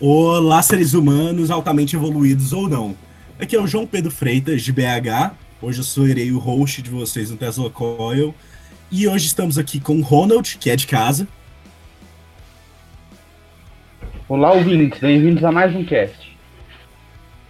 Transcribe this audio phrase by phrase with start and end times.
[0.00, 2.96] Olá, seres humanos, altamente evoluídos ou não.
[3.38, 5.34] Aqui é o João Pedro Freitas, de BH.
[5.60, 8.34] Hoje eu serei o host de vocês no Tesla Coil.
[8.90, 11.26] E hoje estamos aqui com o Ronald, que é de casa.
[14.28, 16.27] Olá, ouvintes, bem-vindos a mais um cast.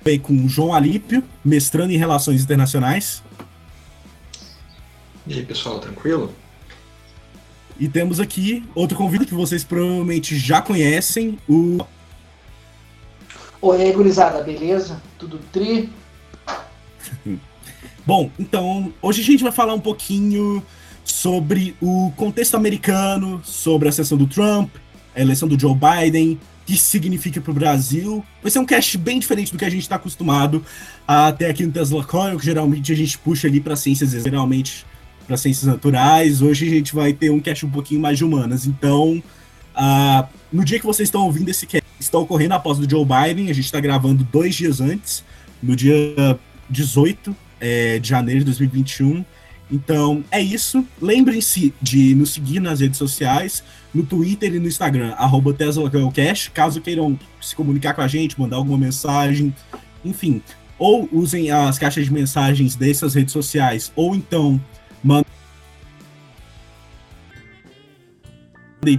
[0.09, 3.23] Bem, com o João Alípio, mestrando em Relações Internacionais.
[5.27, 6.33] E aí, pessoal, tranquilo?
[7.79, 11.85] E temos aqui outro convite que vocês provavelmente já conhecem, o
[13.61, 14.99] Oi, gurizada, beleza?
[15.19, 15.91] Tudo tri?
[18.07, 20.65] Bom, então, hoje a gente vai falar um pouquinho
[21.05, 24.75] sobre o contexto americano, sobre a sessão do Trump,
[25.15, 28.23] a eleição do Joe Biden, que isso significa para o Brasil.
[28.43, 30.63] Vai ser um cast bem diferente do que a gente está acostumado
[31.07, 34.85] a ter aqui no Tesla Coil, que geralmente a gente puxa ali para ciências, geralmente
[35.27, 36.43] para ciências naturais.
[36.43, 38.67] Hoje a gente vai ter um cast um pouquinho mais de humanas.
[38.67, 39.23] Então,
[39.75, 43.51] uh, no dia que vocês estão ouvindo esse cast, está ocorrendo após do Joe Biden.
[43.51, 45.25] A gente está gravando dois dias antes,
[45.63, 46.39] no dia
[46.69, 49.25] 18 é, de janeiro de 2021.
[49.71, 50.85] Então é isso.
[51.01, 56.81] Lembrem-se de nos seguir nas redes sociais, no Twitter e no Instagram, arroba TeslaCast, caso
[56.81, 59.55] queiram se comunicar com a gente, mandar alguma mensagem,
[60.05, 60.43] enfim.
[60.79, 64.61] Ou usem as caixas de mensagens dessas redes sociais, ou então
[65.03, 65.25] mandem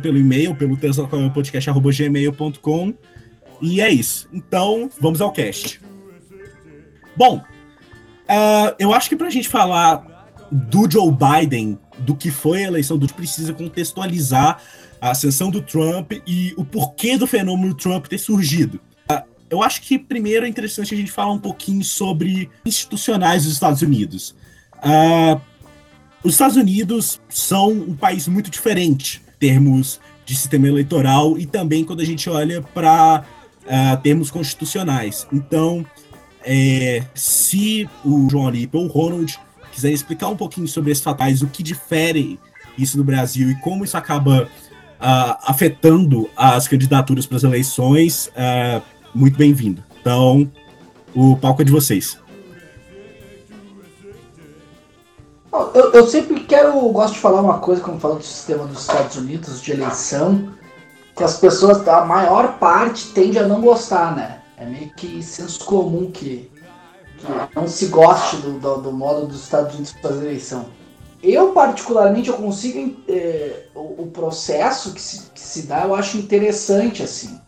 [0.02, 2.94] pelo e-mail, pelo teslapodcast.gmail.com.
[3.62, 4.28] E é isso.
[4.32, 5.82] Então, vamos ao cast.
[7.16, 10.10] Bom, uh, eu acho que para a gente falar
[10.52, 14.62] do Joe Biden, do que foi a eleição do precisa contextualizar
[15.02, 18.80] a ascensão do Trump e o porquê do fenômeno Trump ter surgido.
[19.10, 23.54] Uh, eu acho que primeiro é interessante a gente falar um pouquinho sobre institucionais dos
[23.54, 24.36] Estados Unidos.
[24.78, 25.40] Uh,
[26.24, 32.02] os Estados Unidos são um país muito diferente termos de sistema eleitoral e também quando
[32.02, 33.24] a gente olha para
[33.64, 35.26] uh, termos constitucionais.
[35.32, 35.86] Então,
[36.44, 39.40] é, se o João Alipe ou o Ronald
[39.80, 42.38] quiserem explicar um pouquinho sobre esses fatais, o que difere
[42.78, 48.82] isso no Brasil e como isso acaba uh, afetando as candidaturas para as eleições, uh,
[49.16, 49.84] muito bem-vindo.
[50.02, 50.52] Então,
[51.16, 52.18] o palco é de vocês.
[55.74, 59.16] Eu, eu, sempre quero, gosto de falar uma coisa quando falo do sistema dos Estados
[59.16, 60.50] Unidos de eleição,
[61.16, 64.40] que as pessoas, a maior parte tende a não gostar, né?
[64.58, 66.50] É meio que senso comum que
[67.56, 70.68] não se goste do, do, do, modo dos Estados Unidos fazer eleição.
[71.22, 72.98] Eu, particularmente, eu consigo.
[73.08, 77.40] Eh, o, o, processo que se, que se dá, eu acho interessante, assim.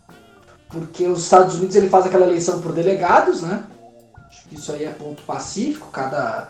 [0.67, 3.63] Porque os Estados Unidos ele faz aquela eleição por delegados, né?
[4.27, 6.49] Acho que isso aí é ponto pacífico, cada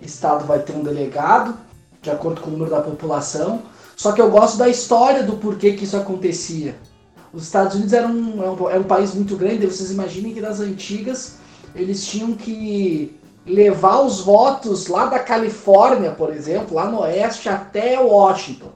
[0.00, 1.56] estado vai ter um delegado,
[2.02, 3.62] de acordo com o número da população.
[3.96, 6.76] Só que eu gosto da história do porquê que isso acontecia.
[7.32, 11.36] Os Estados Unidos eram um, era um país muito grande, vocês imaginem que nas antigas
[11.76, 17.98] eles tinham que levar os votos lá da Califórnia, por exemplo, lá no oeste até
[17.98, 18.70] Washington.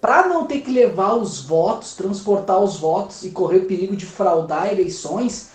[0.00, 4.72] Para não ter que levar os votos, transportar os votos e correr perigo de fraudar
[4.72, 5.50] eleições,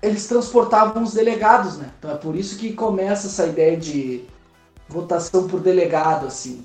[0.00, 1.90] eles transportavam os delegados, né?
[1.98, 4.24] Então é por isso que começa essa ideia de
[4.88, 6.64] votação por delegado, assim.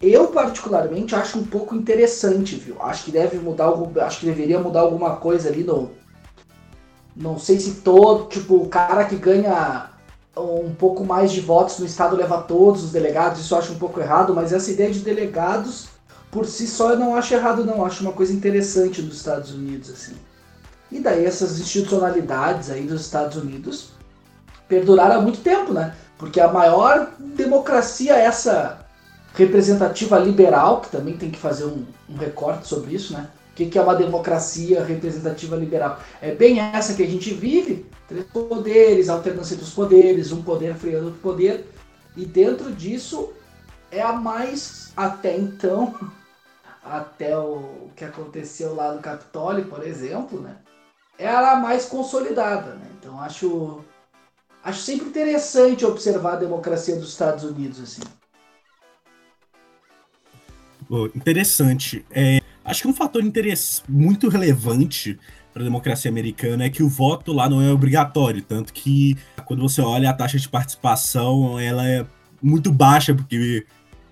[0.00, 2.76] Eu particularmente acho um pouco interessante, viu?
[2.82, 5.90] Acho que deve mudar algo, acho que deveria mudar alguma coisa ali no
[7.14, 9.90] não sei se todo, tipo, o cara que ganha
[10.36, 13.78] um pouco mais de votos no estado leva todos os delegados, isso eu acho um
[13.78, 15.88] pouco errado, mas essa ideia de delegados
[16.30, 19.90] por si só eu não acho errado não, acho uma coisa interessante dos Estados Unidos
[19.90, 20.14] assim.
[20.90, 23.90] E daí essas institucionalidades aí dos Estados Unidos
[24.66, 25.94] perduraram há muito tempo, né?
[26.16, 28.86] Porque a maior democracia essa
[29.34, 33.28] representativa liberal, que também tem que fazer um, um recorte sobre isso, né?
[33.52, 36.00] O que, que é uma democracia representativa liberal?
[36.22, 41.06] É bem essa que a gente vive, três poderes, alternância dos poderes, um poder freando
[41.06, 41.70] outro poder,
[42.16, 43.30] e dentro disso
[43.90, 45.94] é a mais, até então,
[46.82, 50.56] até o que aconteceu lá no Capitólio, por exemplo, né?
[51.18, 52.74] era a mais consolidada.
[52.74, 52.86] Né?
[52.98, 53.80] Então acho,
[54.62, 57.80] acho sempre interessante observar a democracia dos Estados Unidos.
[57.80, 58.02] assim.
[61.14, 62.04] interessante.
[62.10, 63.22] É, acho que um fator
[63.88, 65.18] muito relevante
[65.52, 69.60] para a democracia americana é que o voto lá não é obrigatório, tanto que quando
[69.60, 72.06] você olha a taxa de participação, ela é
[72.42, 73.66] muito baixa porque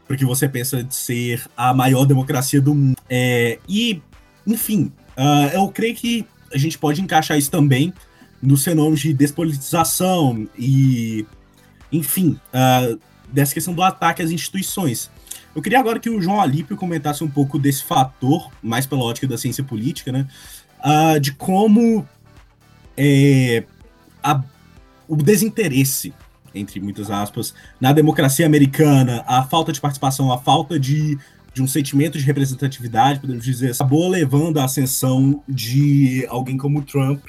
[0.07, 2.97] porque você pensa de ser a maior democracia do mundo.
[3.09, 4.03] É, e,
[4.45, 7.95] enfim, uh, eu creio que a gente pode encaixar isso também
[8.43, 11.25] nos fenômenos de despolitização e,
[11.93, 12.99] enfim, uh,
[13.33, 15.09] dessa questão do ataque às instituições.
[15.55, 19.27] Eu queria agora que o João Alípio comentasse um pouco desse fator, mais pela ótica
[19.27, 20.27] da ciência política, né?
[20.79, 22.07] Uh, de como
[22.97, 23.65] é,
[24.23, 24.43] a,
[25.09, 26.15] o desinteresse,
[26.55, 31.19] entre muitas aspas, na democracia americana, a falta de participação, a falta de,
[31.53, 37.25] de um sentimento de representatividade, podemos dizer, acabou levando à ascensão de alguém como Trump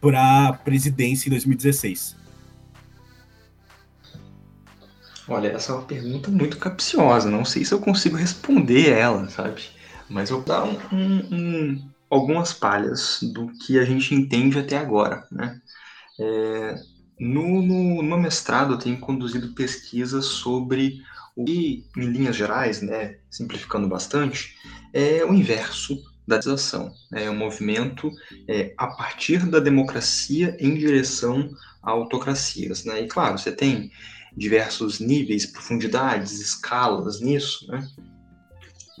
[0.00, 2.16] para a presidência em 2016.
[5.28, 7.30] Olha, essa é uma pergunta muito capciosa.
[7.30, 9.62] Não sei se eu consigo responder ela, sabe?
[10.08, 14.76] Mas eu vou dar um, um, um, algumas palhas do que a gente entende até
[14.76, 15.58] agora, né?
[16.20, 16.74] É,
[17.18, 20.98] no, no, no, mestrado, eu tenho conduzido pesquisas sobre
[21.36, 24.54] o que, em linhas gerais, né, simplificando bastante,
[24.92, 26.92] é o inverso da desatização.
[27.12, 28.10] É um movimento
[28.48, 31.50] é, a partir da democracia em direção
[31.82, 32.84] a autocracias.
[32.84, 33.02] Né?
[33.02, 33.90] E, claro, você tem
[34.36, 37.86] diversos níveis, profundidades, escalas nisso, né?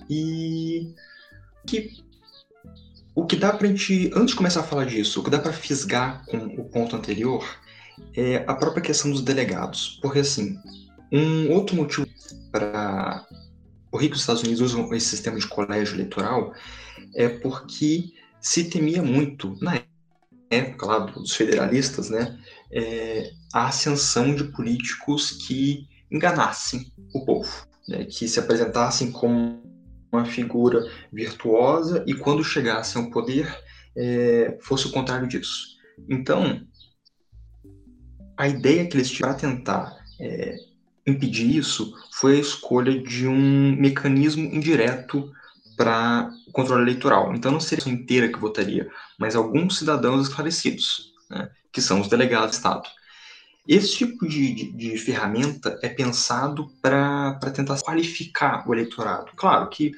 [0.08, 0.94] E
[1.66, 1.90] que
[3.14, 5.38] o que dá para a gente, antes de começar a falar disso, o que dá
[5.38, 7.44] para fisgar com o ponto anterior
[8.14, 9.98] é a própria questão dos delegados.
[10.02, 10.58] Porque, assim,
[11.12, 12.06] um outro motivo
[12.50, 13.24] para
[13.90, 16.52] por que os Estados Unidos usam esse sistema de colégio eleitoral
[17.14, 19.82] é porque se temia muito, na
[20.50, 22.38] época lá dos federalistas, né,
[22.72, 29.62] é, a ascensão de políticos que enganassem o povo, né, que se apresentassem como
[30.12, 30.80] uma figura
[31.12, 33.52] virtuosa e quando chegassem ao poder
[33.96, 35.76] é, fosse o contrário disso.
[36.08, 36.60] Então,
[38.36, 40.56] a ideia que eles tiveram para tentar é,
[41.06, 45.30] impedir isso foi a escolha de um mecanismo indireto
[45.76, 47.34] para o controle eleitoral.
[47.34, 48.88] Então, não seria a inteira que votaria,
[49.18, 52.88] mas alguns cidadãos esclarecidos, né, que são os delegados do Estado.
[53.66, 59.32] Esse tipo de, de, de ferramenta é pensado para tentar qualificar o eleitorado.
[59.34, 59.92] Claro que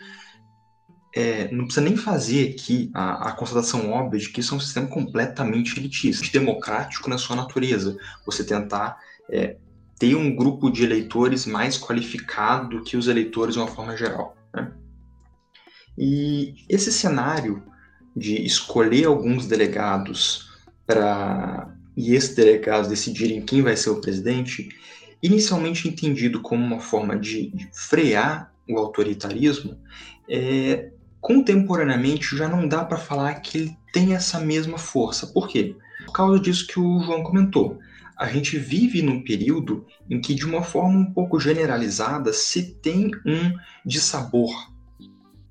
[1.17, 4.61] é, não precisa nem fazer aqui a, a, constatação óbvia de que isso é um
[4.61, 7.97] sistema completamente elitista, democrático na sua natureza.
[8.27, 8.99] Você tentar
[9.31, 9.57] é,
[9.99, 14.37] ter um grupo de eleitores mais qualificado que os eleitores de uma forma geral.
[14.55, 14.71] Né?
[15.97, 17.63] E esse cenário
[18.15, 20.51] de escolher alguns delegados
[20.87, 24.69] para e esses delegados decidirem quem vai ser o presidente,
[25.23, 29.79] inicialmente entendido como uma forma de, de frear o autoritarismo,
[30.29, 30.91] é,
[31.21, 35.27] contemporaneamente já não dá para falar que ele tem essa mesma força.
[35.27, 35.75] Por quê?
[36.05, 37.79] Por causa disso que o João comentou.
[38.17, 43.11] A gente vive num período em que, de uma forma um pouco generalizada, se tem
[43.25, 43.55] um
[43.85, 44.53] dissabor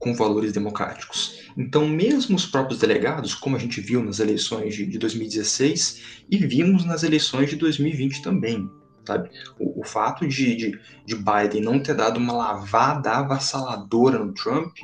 [0.05, 1.49] com valores democráticos.
[1.57, 6.37] Então, mesmo os próprios delegados, como a gente viu nas eleições de, de 2016 e
[6.37, 8.69] vimos nas eleições de 2020 também,
[9.03, 9.31] sabe?
[9.59, 14.77] O, o fato de, de, de, Biden não ter dado uma lavada avassaladora no Trump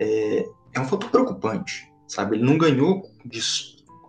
[0.00, 2.36] é, é um fato preocupante, sabe?
[2.36, 3.40] Ele não ganhou de,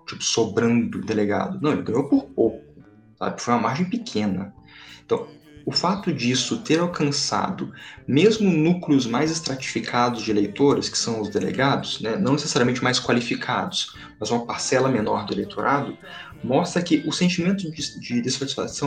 [0.07, 2.63] tipo, sobrando delegado, não, ele ganhou por pouco,
[3.19, 3.41] sabe?
[3.41, 4.55] Foi uma margem pequena.
[5.03, 5.27] Então,
[5.65, 7.71] o fato disso ter alcançado
[8.07, 13.95] mesmo núcleos mais estratificados de eleitores, que são os delegados, né, não necessariamente mais qualificados,
[14.19, 15.97] mas uma parcela menor do eleitorado,
[16.43, 18.21] mostra que o sentimento de, de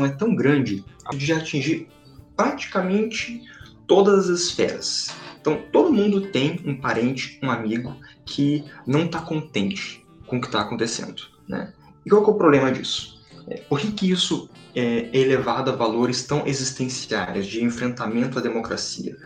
[0.05, 0.85] é tão grande
[1.17, 1.89] de atingir
[2.37, 3.43] praticamente
[3.87, 5.09] todas as esferas.
[5.41, 10.49] Então, todo mundo tem um parente, um amigo que não está contente com o que
[10.49, 11.23] está acontecendo.
[11.49, 11.73] Né?
[12.05, 13.17] E qual é o problema disso?
[13.49, 19.17] É, por que, que isso é, elevado a valores tão existenciais de enfrentamento à democracia.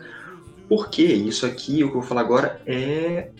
[0.69, 3.31] Porque isso aqui, o que eu vou falar agora, é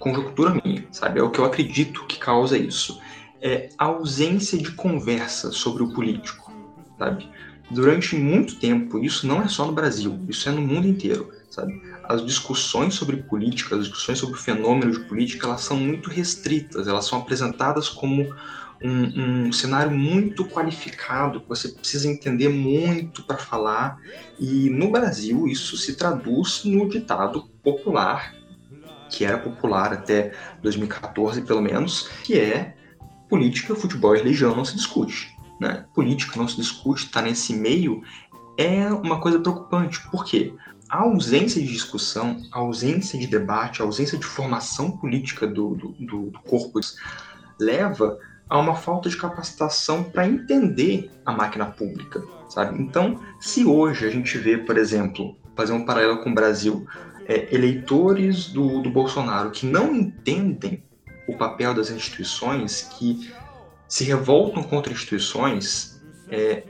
[0.00, 1.20] conjectura minha, sabe?
[1.20, 3.00] É o que eu acredito que causa isso.
[3.40, 6.52] É a ausência de conversa sobre o político,
[6.98, 7.28] sabe?
[7.70, 11.80] Durante muito tempo, isso não é só no Brasil, isso é no mundo inteiro, sabe?
[12.02, 16.88] As discussões sobre política, as discussões sobre o fenômeno de política, elas são muito restritas,
[16.88, 18.34] elas são apresentadas como
[18.82, 23.98] um, um cenário muito qualificado, que você precisa entender muito para falar.
[24.38, 28.34] E no Brasil, isso se traduz no ditado popular,
[29.10, 30.32] que era popular até
[30.62, 32.74] 2014, pelo menos, que é
[33.28, 35.36] política, futebol e religião não se discute.
[35.60, 35.84] Né?
[35.94, 38.02] Política não se discute, está nesse meio,
[38.56, 40.00] é uma coisa preocupante.
[40.10, 40.54] Por quê?
[40.88, 46.30] A ausência de discussão, a ausência de debate, a ausência de formação política do, do,
[46.30, 46.80] do corpo
[47.60, 48.18] leva
[48.50, 52.82] há uma falta de capacitação para entender a máquina pública, sabe?
[52.82, 56.84] Então, se hoje a gente vê, por exemplo, fazer um paralelo com o Brasil,
[57.26, 60.82] é, eleitores do, do Bolsonaro que não entendem
[61.28, 63.32] o papel das instituições, que
[63.86, 66.64] se revoltam contra instituições é,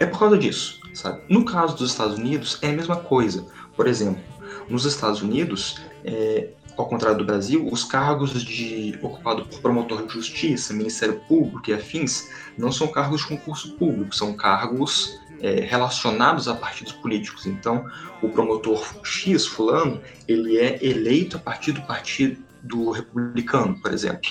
[0.00, 1.22] é por causa disso, sabe?
[1.28, 3.46] No caso dos Estados Unidos, é a mesma coisa.
[3.76, 4.22] Por exemplo,
[4.68, 10.12] nos Estados Unidos, é, ao contrário do Brasil, os cargos de ocupado por promotor de
[10.12, 16.46] justiça, Ministério Público e afins não são cargos de concurso público, são cargos é, relacionados
[16.46, 17.46] a partidos políticos.
[17.46, 17.84] Então,
[18.22, 24.30] o promotor X, fulano, ele é eleito a partir do partido do republicano, por exemplo.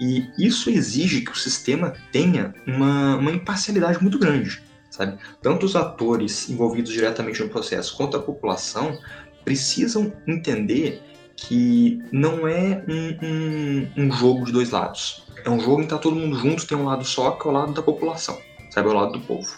[0.00, 5.18] E isso exige que o sistema tenha uma, uma imparcialidade muito grande, sabe?
[5.42, 8.96] Tanto os atores envolvidos diretamente no processo quanto a população
[9.44, 11.02] precisam entender
[11.46, 15.24] que não é um, um, um jogo de dois lados.
[15.44, 17.50] É um jogo em que está todo mundo junto, tem um lado só, que é
[17.50, 18.38] o lado da população,
[18.70, 18.88] sabe?
[18.88, 19.50] É o lado do povo.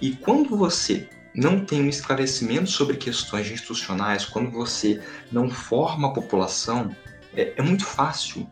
[0.00, 6.12] E quando você não tem um esclarecimento sobre questões institucionais, quando você não forma a
[6.12, 6.94] população,
[7.34, 8.48] é, é muito fácil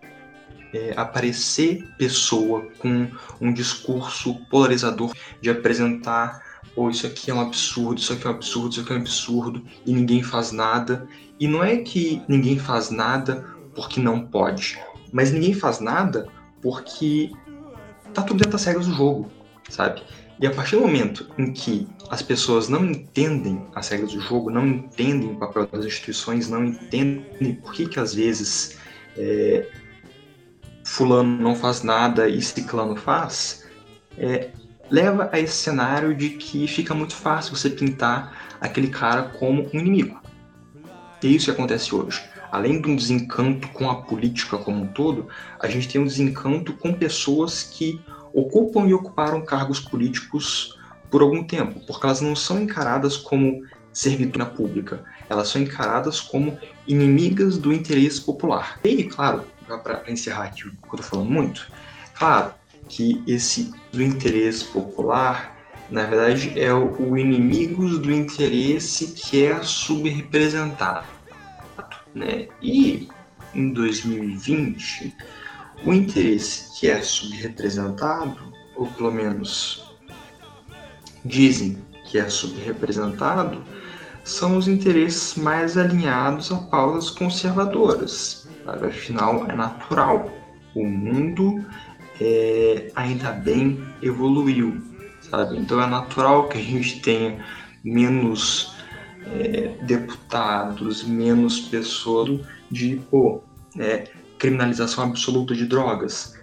[0.72, 6.45] é, aparecer pessoa com um discurso polarizador de apresentar
[6.76, 9.00] ou isso aqui é um absurdo, isso aqui é um absurdo, isso aqui é um
[9.00, 11.08] absurdo, e ninguém faz nada.
[11.40, 14.78] E não é que ninguém faz nada porque não pode,
[15.12, 16.28] mas ninguém faz nada
[16.62, 17.32] porque
[18.12, 19.30] tá tudo dentro das regras do jogo,
[19.68, 20.02] sabe?
[20.38, 24.50] E a partir do momento em que as pessoas não entendem as regras do jogo,
[24.50, 28.78] não entendem o papel das instituições, não entendem por que, que às vezes
[29.16, 29.66] é,
[30.84, 33.66] fulano não faz nada e ciclano faz,
[34.18, 34.50] é,
[34.90, 39.78] leva a esse cenário de que fica muito fácil você pintar aquele cara como um
[39.78, 40.20] inimigo.
[41.22, 42.22] E é isso que acontece hoje.
[42.52, 45.28] Além de um desencanto com a política como um todo,
[45.58, 48.00] a gente tem um desencanto com pessoas que
[48.32, 50.78] ocupam e ocuparam cargos políticos
[51.10, 56.58] por algum tempo, porque elas não são encaradas como servidora pública, elas são encaradas como
[56.86, 58.78] inimigas do interesse popular.
[58.84, 59.44] E, claro,
[59.82, 61.66] para encerrar aqui que eu estou falando muito,
[62.14, 62.52] claro
[62.88, 65.56] que esse do interesse popular,
[65.90, 71.06] na verdade, é o inimigo do interesse que é subrepresentado.
[72.14, 72.48] Né?
[72.62, 73.08] E
[73.54, 75.14] em 2020,
[75.84, 79.84] o interesse que é subrepresentado, ou pelo menos
[81.24, 83.62] dizem que é subrepresentado,
[84.24, 88.48] são os interesses mais alinhados a pautas conservadoras.
[88.66, 90.30] Afinal, é natural.
[90.74, 91.64] O mundo
[92.20, 94.80] é, ainda bem evoluiu,
[95.20, 95.56] sabe?
[95.56, 97.44] Então é natural que a gente tenha
[97.82, 98.74] menos
[99.26, 103.42] é, deputados, menos pessoas de pô,
[103.78, 104.08] é,
[104.38, 106.36] criminalização absoluta de drogas,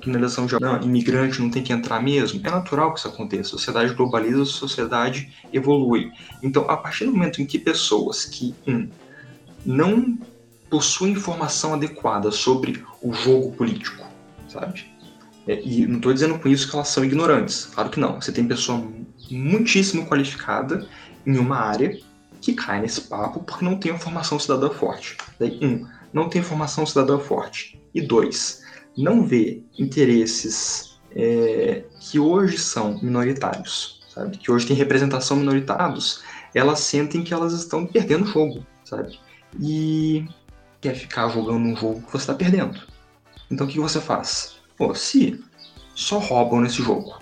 [0.00, 2.40] criminalização de não, imigrante não tem que entrar mesmo.
[2.44, 3.50] É natural que isso aconteça.
[3.50, 6.10] A sociedade globaliza, a sociedade evolui.
[6.42, 8.88] Então, a partir do momento em que pessoas que um,
[9.64, 10.18] não
[10.68, 14.04] possuem informação adequada sobre o jogo político,
[14.48, 14.86] sabe?
[15.46, 17.66] É, e não estou dizendo com isso que elas são ignorantes.
[17.66, 18.20] Claro que não.
[18.20, 18.86] Você tem pessoa
[19.30, 20.86] muitíssimo qualificada
[21.26, 21.98] em uma área
[22.40, 25.16] que cai nesse papo porque não tem uma formação cidadã forte.
[25.38, 27.80] Daí, um, não tem formação cidadã forte.
[27.94, 28.62] E dois,
[28.96, 34.36] não vê interesses é, que hoje são minoritários, sabe?
[34.36, 36.22] Que hoje tem representação minoritários,
[36.54, 39.18] elas sentem que elas estão perdendo o jogo, sabe?
[39.60, 40.26] E
[40.80, 42.80] quer ficar jogando um jogo que você está perdendo.
[43.50, 44.56] Então o que você faz?
[44.76, 45.42] Pô, se
[45.94, 47.18] só roubam nesse jogo,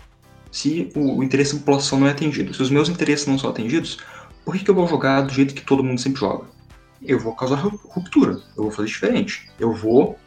[0.51, 3.51] se o, o interesse da população não é atendido, se os meus interesses não são
[3.51, 3.99] atendidos,
[4.45, 6.47] por que, que eu vou jogar do jeito que todo mundo sempre joga?
[7.03, 10.19] Eu vou causar ruptura, eu vou fazer diferente, eu vou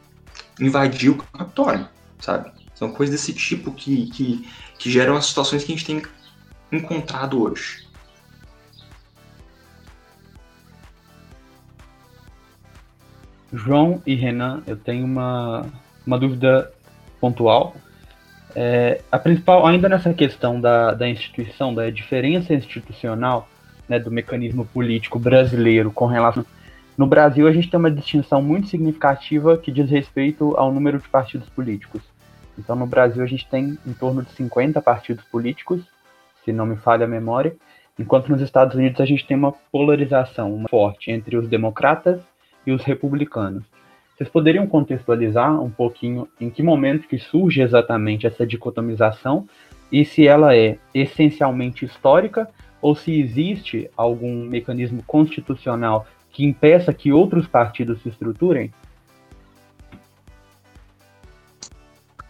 [0.59, 1.87] invadir o Capitólio,
[2.19, 2.51] sabe?
[2.73, 6.01] São coisas desse tipo que, que, que geram as situações que a gente tem
[6.71, 7.85] encontrado hoje.
[13.53, 15.65] João e Renan, eu tenho uma,
[16.05, 16.73] uma dúvida
[17.25, 17.75] pontual.
[18.55, 23.49] É, a principal, ainda nessa questão da, da instituição, da diferença institucional
[23.89, 26.45] né, do mecanismo político brasileiro com relação.
[26.95, 31.09] No Brasil, a gente tem uma distinção muito significativa que diz respeito ao número de
[31.09, 32.01] partidos políticos.
[32.57, 35.81] Então, no Brasil, a gente tem em torno de 50 partidos políticos,
[36.45, 37.55] se não me falha a memória,
[37.99, 42.21] enquanto nos Estados Unidos a gente tem uma polarização forte entre os democratas
[42.65, 43.63] e os republicanos.
[44.15, 49.45] Vocês poderiam contextualizar um pouquinho em que momento que surge exatamente essa dicotomização
[49.91, 52.49] e se ela é essencialmente histórica
[52.81, 58.73] ou se existe algum mecanismo constitucional que impeça que outros partidos se estruturem?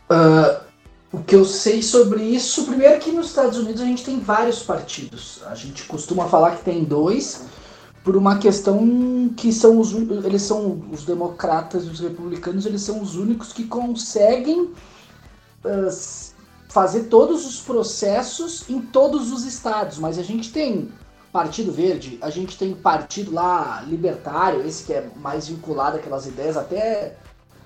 [0.09, 0.65] Uh,
[1.11, 4.63] o que eu sei sobre isso, primeiro que nos Estados Unidos a gente tem vários
[4.63, 5.43] partidos.
[5.45, 7.47] A gente costuma falar que tem dois,
[8.05, 13.01] por uma questão que são os eles são os democratas e os republicanos eles são
[13.01, 16.25] os únicos que conseguem uh,
[16.69, 20.91] fazer todos os processos em todos os estados, mas a gente tem
[21.33, 26.55] Partido Verde, a gente tem partido lá libertário, esse que é mais vinculado àquelas ideias
[26.55, 27.17] até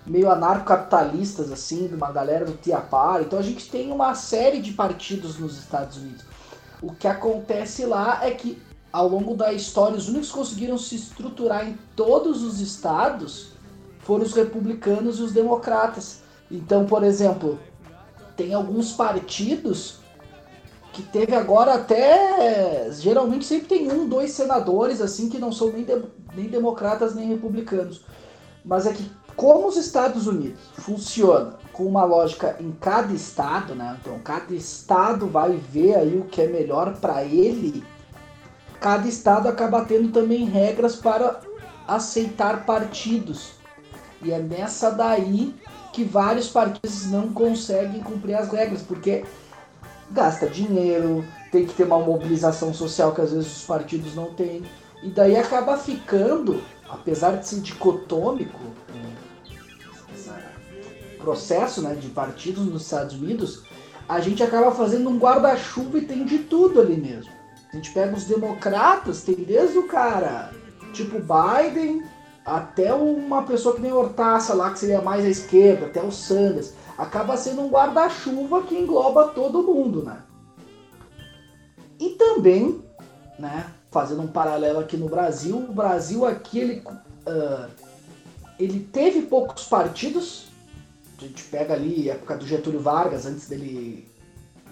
[0.07, 3.21] meio anarcocapitalistas, assim, de uma galera do Tiapar.
[3.21, 6.23] Então a gente tem uma série de partidos nos Estados Unidos.
[6.81, 8.59] O que acontece lá é que
[8.91, 13.51] ao longo da história, os únicos que conseguiram se estruturar em todos os estados
[13.99, 16.21] foram os republicanos e os democratas.
[16.49, 17.59] Então, por exemplo,
[18.35, 19.99] tem alguns partidos
[20.91, 22.89] que teve agora até.
[22.91, 26.01] Geralmente sempre tem um, dois senadores assim que não são nem, de,
[26.35, 28.01] nem democratas nem republicanos.
[28.65, 33.97] Mas é que como os Estados Unidos funciona com uma lógica em cada estado, né?
[34.01, 37.85] Então cada estado vai ver aí o que é melhor para ele
[38.79, 41.39] cada estado acaba tendo também regras para
[41.87, 43.51] aceitar partidos.
[44.21, 45.55] E é nessa daí
[45.93, 49.25] que vários partidos não conseguem cumprir as regras, porque
[50.11, 54.63] gasta dinheiro, tem que ter uma mobilização social que às vezes os partidos não têm.
[55.01, 58.59] E daí acaba ficando, apesar de ser dicotômico,
[61.19, 63.63] processo né, de partidos nos Estados Unidos,
[64.07, 67.38] a gente acaba fazendo um guarda-chuva e tem de tudo ali mesmo.
[67.71, 70.51] A gente pega os democratas, tem desde o cara
[70.91, 72.03] tipo Biden
[72.43, 76.73] até uma pessoa que nem Hortaça lá, que seria mais à esquerda, até o Sanders.
[76.97, 80.23] Acaba sendo um guarda-chuva que engloba todo mundo, né?
[81.99, 82.83] E também,
[83.37, 87.69] né, fazendo um paralelo aqui no Brasil, o Brasil aqui, ele, uh,
[88.57, 90.47] ele teve poucos partidos.
[91.17, 94.08] A gente pega ali a época do Getúlio Vargas, antes dele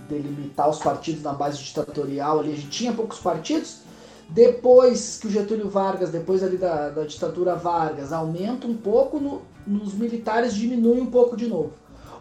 [0.10, 3.82] delimitar os partidos na base ditatorial ali, a gente tinha poucos partidos.
[4.30, 9.42] Depois que o Getúlio Vargas, depois ali da, da ditadura Vargas, aumenta um pouco, no,
[9.66, 11.72] nos militares diminui um pouco de novo.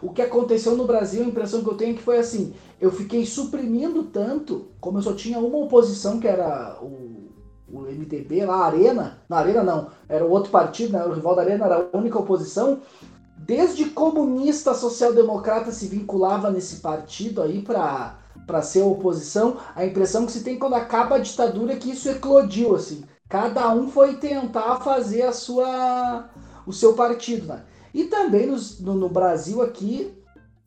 [0.01, 2.91] O que aconteceu no Brasil, a impressão que eu tenho é que foi assim, eu
[2.91, 7.31] fiquei suprimindo tanto, como eu só tinha uma oposição, que era o,
[7.67, 11.35] o MDB lá, a Arena, na Arena não, era o outro partido, né, o rival
[11.35, 12.79] da Arena era a única oposição,
[13.47, 20.31] desde comunista social-democrata se vinculava nesse partido aí para para ser oposição, a impressão que
[20.31, 23.03] se tem quando acaba a ditadura é que isso eclodiu assim.
[23.27, 26.29] Cada um foi tentar fazer a sua
[26.65, 27.65] o seu partido, né?
[27.93, 30.13] E também no, no Brasil aqui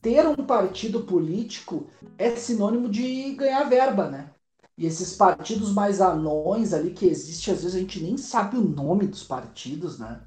[0.03, 1.87] ter um partido político
[2.19, 4.31] é sinônimo de ganhar verba, né?
[4.77, 8.63] E esses partidos mais anões ali que existe, às vezes a gente nem sabe o
[8.63, 10.21] nome dos partidos, né?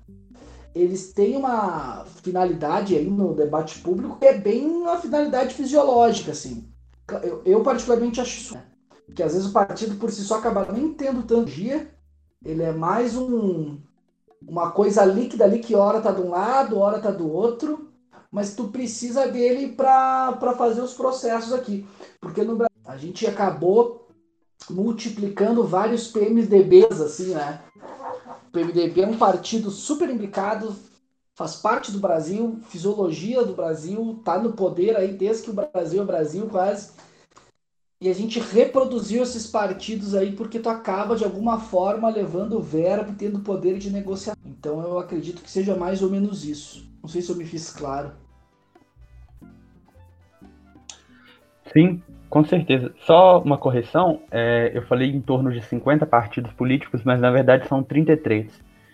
[0.75, 6.67] Eles têm uma finalidade aí no debate público que é bem uma finalidade fisiológica, assim.
[7.21, 8.63] Eu, eu particularmente acho isso, né?
[9.13, 11.93] que às vezes o partido por si só acaba nem tendo tanto dia,
[12.43, 13.77] ele é mais um,
[14.41, 17.89] uma coisa líquida ali que hora tá de um lado, hora tá do outro,
[18.31, 21.85] mas tu precisa dele para fazer os processos aqui.
[22.19, 24.07] Porque no Brasil a gente acabou
[24.69, 27.61] multiplicando vários PMDBs, assim, né?
[28.53, 30.75] O PMDB é um partido super indicado,
[31.33, 36.03] faz parte do Brasil, fisiologia do Brasil, tá no poder aí desde que o Brasil
[36.03, 36.91] é Brasil quase.
[37.99, 43.11] E a gente reproduziu esses partidos aí porque tu acaba de alguma forma levando verbo
[43.11, 44.37] e tendo poder de negociar.
[44.45, 46.87] Então eu acredito que seja mais ou menos isso.
[47.01, 48.11] Não sei se eu me fiz claro.
[51.75, 52.91] Sim, com certeza.
[53.05, 57.67] Só uma correção, é, eu falei em torno de 50 partidos políticos, mas na verdade
[57.67, 58.47] são 33.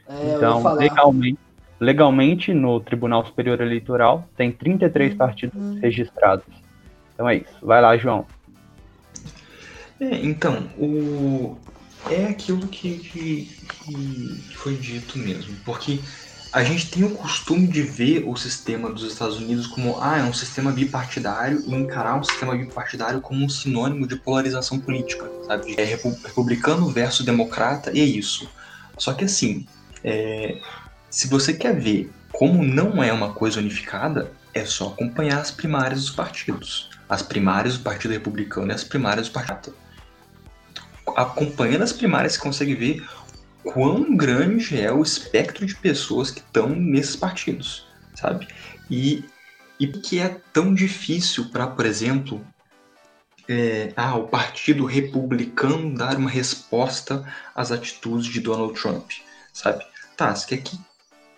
[0.09, 1.39] É, então, legalmente,
[1.79, 5.17] legalmente, no Tribunal Superior Eleitoral, tem 33 uhum.
[5.17, 6.43] partidos registrados.
[7.13, 7.55] Então é isso.
[7.61, 8.25] Vai lá, João.
[10.01, 11.57] É, então, o...
[12.11, 15.55] é aquilo que, que, que foi dito mesmo.
[15.63, 16.01] Porque
[16.51, 20.23] a gente tem o costume de ver o sistema dos Estados Unidos como ah, é
[20.23, 25.75] um sistema bipartidário e encarar um sistema bipartidário como um sinônimo de polarização política, sabe?
[25.77, 28.49] É republicano versus democrata e é isso.
[28.97, 29.67] Só que assim,
[30.03, 30.59] é,
[31.09, 36.01] se você quer ver como não é uma coisa unificada, é só acompanhar as primárias
[36.01, 36.89] dos partidos.
[37.07, 39.75] As primárias do Partido Republicano e as primárias do Partido.
[41.15, 43.03] Acompanhando as primárias, você consegue ver
[43.63, 48.47] quão grande é o espectro de pessoas que estão nesses partidos, sabe?
[48.89, 49.23] E,
[49.79, 52.45] e que é tão difícil para, por exemplo,
[53.47, 59.09] é, ah, o Partido Republicano dar uma resposta às atitudes de Donald Trump,
[59.51, 59.83] sabe?
[60.15, 60.79] Tá, você quer que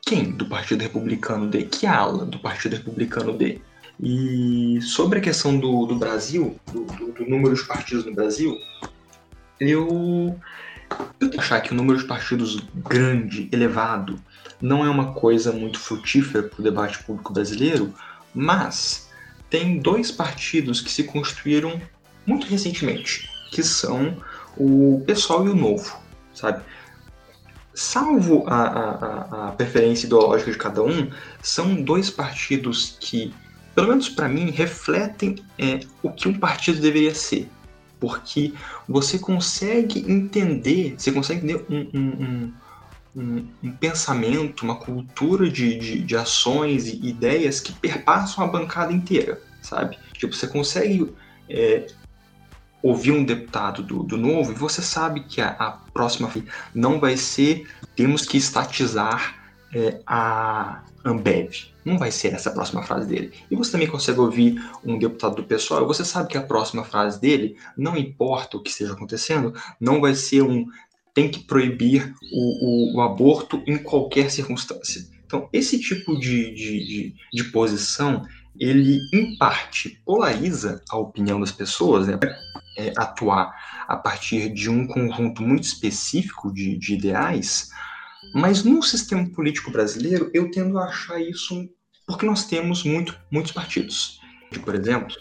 [0.02, 1.64] quem do Partido Republicano dê?
[1.64, 3.62] Que ala do Partido Republicano dê?
[4.00, 8.58] E sobre a questão do, do Brasil, do, do, do número de partidos no Brasil,
[9.60, 10.38] eu
[11.20, 14.20] eu achar que o número de partidos grande, elevado,
[14.62, 17.94] não é uma coisa muito frutífera para o debate público brasileiro,
[18.34, 19.10] mas
[19.50, 21.82] tem dois partidos que se construíram
[22.26, 24.18] muito recentemente, que são
[24.58, 25.98] o PSOL e o Novo,
[26.34, 26.64] sabe?
[27.74, 31.10] Salvo a, a, a preferência ideológica de cada um,
[31.42, 33.34] são dois partidos que,
[33.74, 37.50] pelo menos para mim, refletem é, o que um partido deveria ser.
[38.02, 38.54] Porque
[38.90, 42.54] você consegue entender, você consegue ter um, um,
[43.16, 48.92] um, um pensamento, uma cultura de, de, de ações e ideias que perpassam a bancada
[48.92, 49.98] inteira, sabe?
[50.14, 51.14] Tipo, você consegue
[51.48, 51.86] é,
[52.82, 56.30] ouvir um deputado do, do novo e você sabe que a, a próxima
[56.74, 59.36] não vai ser temos que estatizar
[59.74, 61.52] é, a Ambev.
[61.84, 63.34] Não vai ser essa a próxima frase dele.
[63.50, 67.20] E você também consegue ouvir um deputado do pessoal, você sabe que a próxima frase
[67.20, 70.68] dele, não importa o que esteja acontecendo, não vai ser um
[71.14, 75.06] tem que proibir o, o, o aborto em qualquer circunstância.
[75.26, 78.26] Então, esse tipo de, de, de, de posição
[78.60, 82.20] ele em parte polariza a opinião das pessoas, né?
[82.78, 83.54] É, atuar
[83.88, 87.70] a partir de um conjunto muito específico de, de, ideais,
[88.34, 91.70] mas no sistema político brasileiro eu tendo a achar isso
[92.06, 94.20] porque nós temos muito, muitos partidos.
[94.64, 95.16] Por exemplo,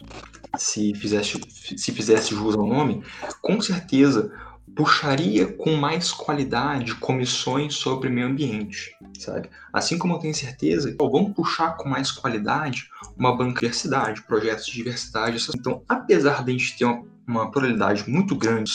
[0.56, 1.40] se fizesse,
[1.76, 3.02] se fizesse jus ao nome,
[3.40, 4.32] com certeza
[4.74, 9.48] puxaria com mais qualidade comissões sobre meio ambiente, sabe?
[9.72, 14.22] Assim como eu tenho certeza que vamos puxar com mais qualidade uma banca de diversidade,
[14.22, 15.44] projetos de diversidade.
[15.54, 18.72] Então, apesar de a gente ter uma, uma pluralidade muito grande,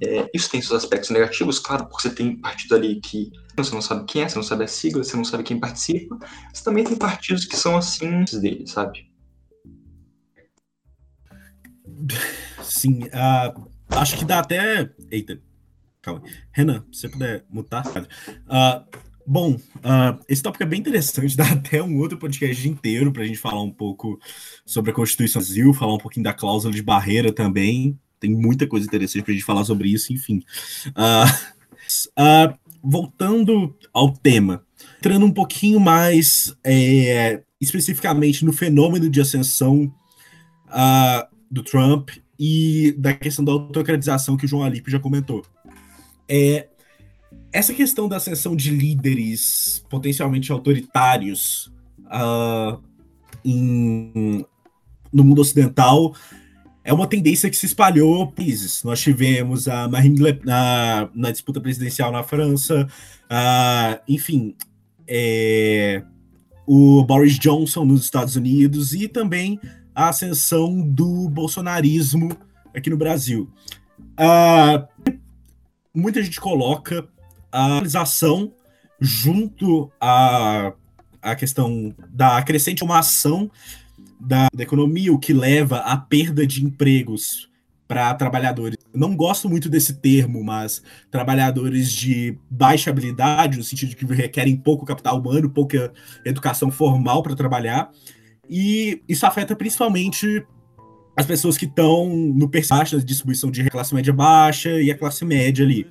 [0.00, 3.82] é, isso tem seus aspectos negativos, claro, porque você tem partido ali que você não
[3.82, 6.18] sabe quem é, você não sabe a sigla, você não sabe quem participa.
[6.52, 9.12] Você também tem partidos que são assim dele, sabe?
[12.62, 14.90] Sim, uh, Acho que dá até.
[15.10, 15.40] Eita,
[16.02, 16.22] calma.
[16.52, 17.86] Renan, se você puder mutar.
[17.86, 23.22] Uh, bom, uh, esse tópico é bem interessante, dá até um outro podcast inteiro para
[23.22, 24.18] a gente falar um pouco
[24.66, 27.98] sobre a Constituição do Brasil, falar um pouquinho da cláusula de barreira também.
[28.24, 30.42] Tem muita coisa interessante para a gente falar sobre isso, enfim.
[30.88, 34.64] Uh, voltando ao tema,
[34.96, 39.92] entrando um pouquinho mais é, especificamente no fenômeno de ascensão
[41.50, 45.44] do Trump e da questão da autocratização que o João Alipe já comentou.
[46.26, 46.68] É,
[47.52, 51.70] essa questão da ascensão de líderes potencialmente autoritários
[52.06, 52.82] uh,
[53.44, 54.46] em,
[55.12, 56.14] no mundo ocidental
[56.84, 58.84] é uma tendência que se espalhou países.
[58.84, 62.86] Nós tivemos a Marine Le Pen na, na disputa presidencial na França,
[63.24, 64.54] uh, enfim,
[65.08, 66.02] é,
[66.66, 69.58] o Boris Johnson nos Estados Unidos e também
[69.94, 72.36] a ascensão do bolsonarismo
[72.76, 73.50] aqui no Brasil.
[73.98, 74.86] Uh,
[75.94, 77.08] muita gente coloca
[77.50, 78.52] a realização
[79.00, 80.72] junto à,
[81.22, 83.50] à questão da crescente uma ação
[84.24, 87.48] da, da economia, o que leva à perda de empregos
[87.86, 88.78] para trabalhadores.
[88.94, 94.56] Não gosto muito desse termo, mas trabalhadores de baixa habilidade, no sentido de que requerem
[94.56, 95.92] pouco capital humano, pouca
[96.24, 97.90] educação formal para trabalhar,
[98.48, 100.44] e isso afeta principalmente
[101.16, 105.24] as pessoas que estão no percentual da distribuição de classe média baixa e a classe
[105.24, 105.86] média ali.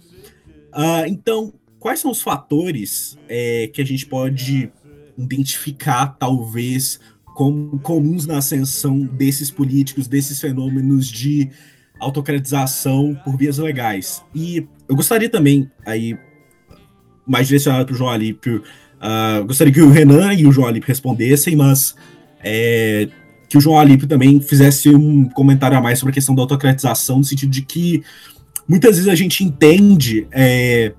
[0.74, 4.72] Uh, então, quais são os fatores é, que a gente pode
[5.18, 7.00] identificar, talvez,
[7.34, 11.50] como comuns na ascensão desses políticos, desses fenômenos de
[12.00, 14.24] autocratização por vias legais?
[14.34, 16.18] E eu gostaria também, aí,
[17.26, 18.64] mais direcionado para o João Alípio,
[18.98, 21.96] uh, gostaria que o Renan e o João Alípio respondessem, mas
[22.44, 23.08] é,
[23.48, 27.20] que o João Alípio também fizesse um comentário a mais sobre a questão da autocratização,
[27.20, 28.04] no sentido de que
[28.68, 30.94] muitas vezes a gente entende é,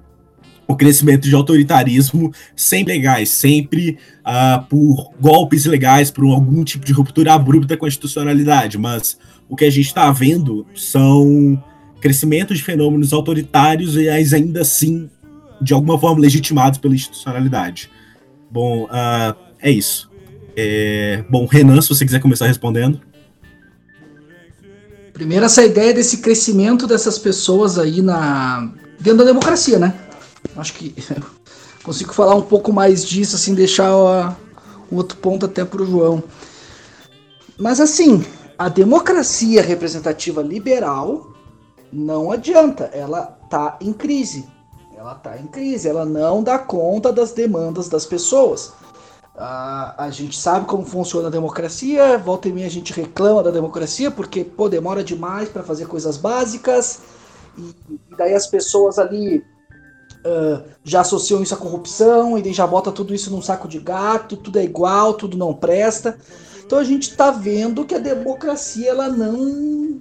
[0.66, 6.92] o crescimento de autoritarismo sempre legais, sempre uh, por golpes ilegais, por algum tipo de
[6.92, 11.62] ruptura abrupta com a institucionalidade, mas o que a gente está vendo são
[12.00, 15.09] crescimentos de fenômenos autoritários e ainda assim,
[15.61, 17.90] de alguma forma, legitimados pela institucionalidade.
[18.50, 20.11] Bom, uh, é isso.
[20.57, 23.00] É, bom, Renan, se você quiser começar respondendo.
[25.12, 29.94] Primeiro, essa ideia desse crescimento dessas pessoas aí na dentro da democracia, né?
[30.57, 30.94] Acho que
[31.83, 36.22] consigo falar um pouco mais disso, assim, deixar o outro ponto até para o João.
[37.59, 38.24] Mas assim,
[38.59, 41.35] a democracia representativa liberal
[41.92, 44.46] não adianta, ela tá em crise.
[44.96, 48.72] Ela tá em crise, ela não dá conta das demandas das pessoas.
[49.37, 53.50] A, a gente sabe como funciona a democracia, volta e meia a gente reclama da
[53.50, 57.00] democracia porque pô, demora demais para fazer coisas básicas,
[57.59, 59.44] e, e, daí as pessoas ali
[60.25, 64.37] uh, já associam isso à corrupção, e já bota tudo isso num saco de gato,
[64.37, 66.19] tudo é igual, tudo não presta.
[66.65, 70.01] Então a gente está vendo que a democracia ela não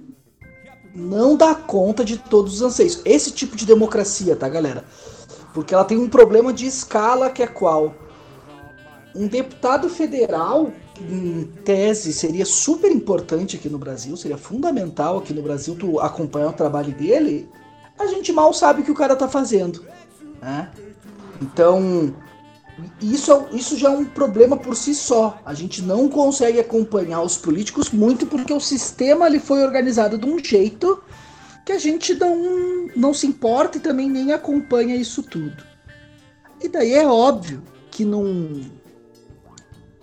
[0.94, 3.00] não dá conta de todos os anseios.
[3.04, 4.84] Esse tipo de democracia, tá, galera?
[5.52, 7.94] Porque ela tem um problema de escala que é qual?
[9.14, 15.42] Um deputado federal, em tese, seria super importante aqui no Brasil, seria fundamental aqui no
[15.42, 17.48] Brasil tu acompanhar o trabalho dele.
[17.98, 19.84] A gente mal sabe o que o cara tá fazendo.
[20.44, 20.68] Né?
[21.40, 22.14] Então,
[23.00, 25.40] isso, isso já é um problema por si só.
[25.42, 30.26] A gente não consegue acompanhar os políticos muito porque o sistema ele foi organizado de
[30.26, 31.02] um jeito
[31.64, 35.64] que a gente não, não se importa e também nem acompanha isso tudo.
[36.62, 38.70] E daí é óbvio que num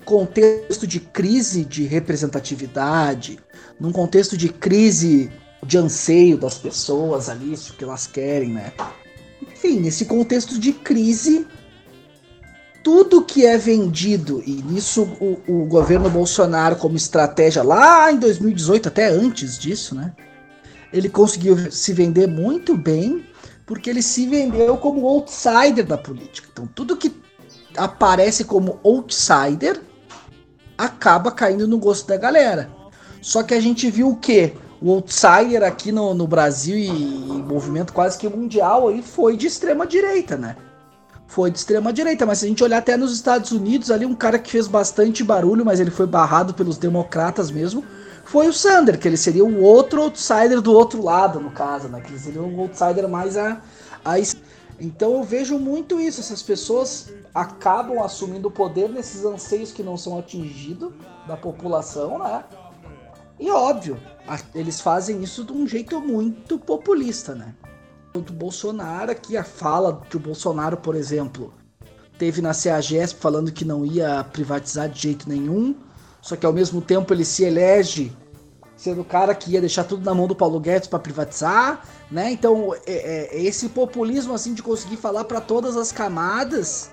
[0.04, 3.38] contexto de crise de representatividade,
[3.80, 5.32] num contexto de crise
[5.64, 8.74] de anseio das pessoas ali, isso que elas querem, né?
[9.64, 11.46] Enfim, nesse contexto de crise,
[12.84, 18.88] tudo que é vendido, e nisso o, o, governo Bolsonaro, como estratégia lá em 2018,
[18.88, 20.16] até antes disso, né?
[20.92, 23.24] Ele conseguiu se vender muito bem,
[23.64, 26.48] porque ele se vendeu como outsider da política.
[26.52, 27.14] Então, tudo que
[27.78, 29.80] aparece como outsider
[30.76, 32.72] acaba caindo no gosto da galera.
[33.22, 34.56] Só que a gente viu o quê?
[34.82, 39.46] O outsider aqui no, no Brasil e, e movimento quase que mundial aí foi de
[39.46, 40.56] extrema direita, né?
[41.32, 44.14] foi de extrema direita, mas se a gente olhar até nos Estados Unidos, ali um
[44.14, 47.86] cara que fez bastante barulho, mas ele foi barrado pelos democratas mesmo,
[48.26, 52.02] foi o Sander, que ele seria o outro outsider do outro lado, no caso, né?
[52.02, 53.62] Que ele seria um outsider mais a,
[54.04, 54.20] a
[54.78, 59.96] então eu vejo muito isso, essas pessoas acabam assumindo o poder nesses anseios que não
[59.96, 60.92] são atingidos
[61.28, 62.44] da população, né?
[63.42, 64.00] E óbvio,
[64.56, 67.56] eles fazem isso de um jeito muito populista, né?
[68.14, 71.54] do Bolsonaro, que a fala que o Bolsonaro, por exemplo,
[72.18, 75.74] teve na CEAGESP falando que não ia privatizar de jeito nenhum,
[76.22, 78.16] só que ao mesmo tempo ele se elege
[78.76, 82.32] sendo o cara que ia deixar tudo na mão do Paulo Guedes para privatizar, né?
[82.32, 86.90] Então, é, é, é, esse populismo assim de conseguir falar para todas as camadas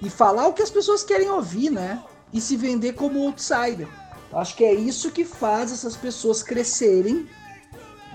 [0.00, 2.02] e falar o que as pessoas querem ouvir, né?
[2.32, 3.88] E se vender como outsider.
[4.32, 7.28] Acho que é isso que faz essas pessoas crescerem,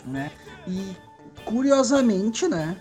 [0.06, 0.32] né?
[0.68, 0.96] E
[1.44, 2.78] curiosamente, né?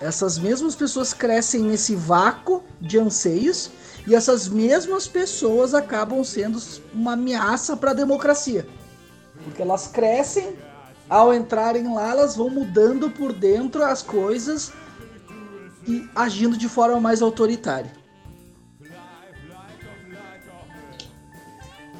[0.00, 3.70] Essas mesmas pessoas crescem nesse vácuo de anseios
[4.06, 6.60] e essas mesmas pessoas acabam sendo
[6.92, 8.66] uma ameaça para a democracia.
[9.42, 10.56] Porque elas crescem,
[11.08, 14.72] ao entrarem lá, elas vão mudando por dentro as coisas
[15.86, 17.92] e agindo de forma mais autoritária.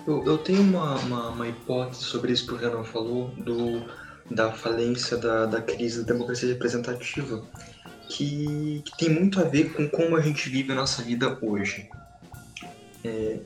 [0.07, 3.83] Eu, eu tenho uma, uma, uma, hipótese sobre isso que o Renan falou, do
[4.31, 7.45] da falência da, da crise da democracia representativa,
[8.09, 11.89] que, que, tem muito a ver com como a gente vive a nossa vida hoje.
[13.05, 13.39] É,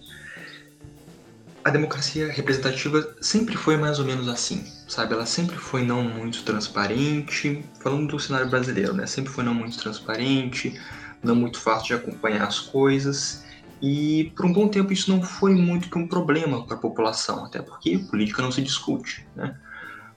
[1.62, 5.12] a democracia representativa sempre foi mais ou menos assim, sabe?
[5.12, 9.06] Ela sempre foi não muito transparente, falando do cenário brasileiro, né?
[9.06, 10.80] Sempre foi não muito transparente,
[11.22, 13.44] não muito fácil de acompanhar as coisas.
[13.80, 17.44] E por um bom tempo isso não foi muito que um problema para a população,
[17.44, 19.58] até porque política não se discute, né?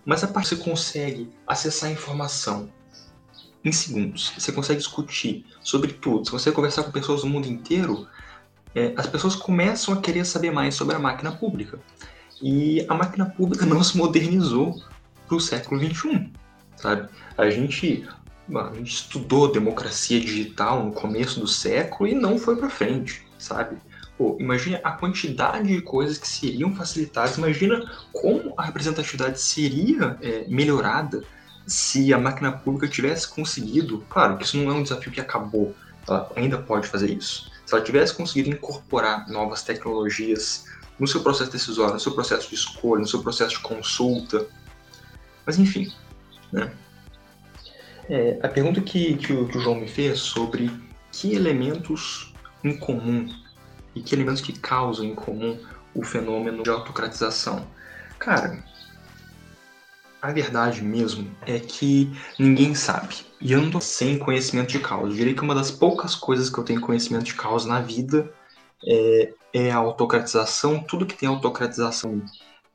[0.05, 2.69] Mas a parte você consegue acessar informação
[3.63, 8.05] em segundos, você consegue discutir sobre tudo, você consegue conversar com pessoas do mundo inteiro,
[8.75, 11.79] é, as pessoas começam a querer saber mais sobre a máquina pública.
[12.41, 14.75] E a máquina pública não se modernizou
[15.25, 16.29] para o século XXI,
[16.75, 17.07] sabe?
[17.37, 18.05] A gente,
[18.53, 23.77] a gente estudou democracia digital no começo do século e não foi para frente, sabe?
[24.17, 30.45] Pô, imagina a quantidade de coisas que seriam facilitadas, imagina como a representatividade seria é,
[30.47, 31.23] melhorada
[31.65, 34.03] se a máquina pública tivesse conseguido.
[34.09, 35.75] Claro que isso não é um desafio que acabou,
[36.07, 37.51] ela ainda pode fazer isso.
[37.65, 40.65] Se ela tivesse conseguido incorporar novas tecnologias
[40.99, 44.45] no seu processo decisório, no seu processo de escolha, no seu processo de consulta.
[45.45, 45.91] Mas enfim,
[46.51, 46.71] né?
[48.09, 50.69] É, a pergunta que, que, o, que o João me fez sobre
[51.11, 52.32] que elementos
[52.63, 53.27] em comum
[53.95, 55.59] e que elementos que causam em comum
[55.93, 57.67] o fenômeno de autocratização?
[58.17, 58.63] Cara,
[60.21, 63.17] a verdade mesmo é que ninguém sabe.
[63.41, 65.11] E tô sem conhecimento de causa.
[65.11, 68.31] Eu diria que uma das poucas coisas que eu tenho conhecimento de causa na vida
[68.87, 70.79] é, é a autocratização.
[70.79, 72.23] Tudo que tem autocratização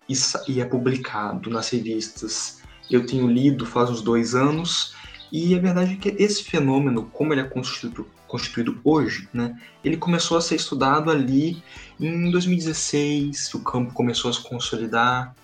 [0.07, 0.15] e,
[0.47, 4.95] e é publicado nas revistas, eu tenho lido faz uns dois anos.
[5.33, 9.97] E a verdade é que esse fenômeno, como ele é constituído constituído hoje, né, ele
[9.97, 11.63] começou a ser estudado ali
[11.99, 15.35] em 2016, o campo começou a se consolidar.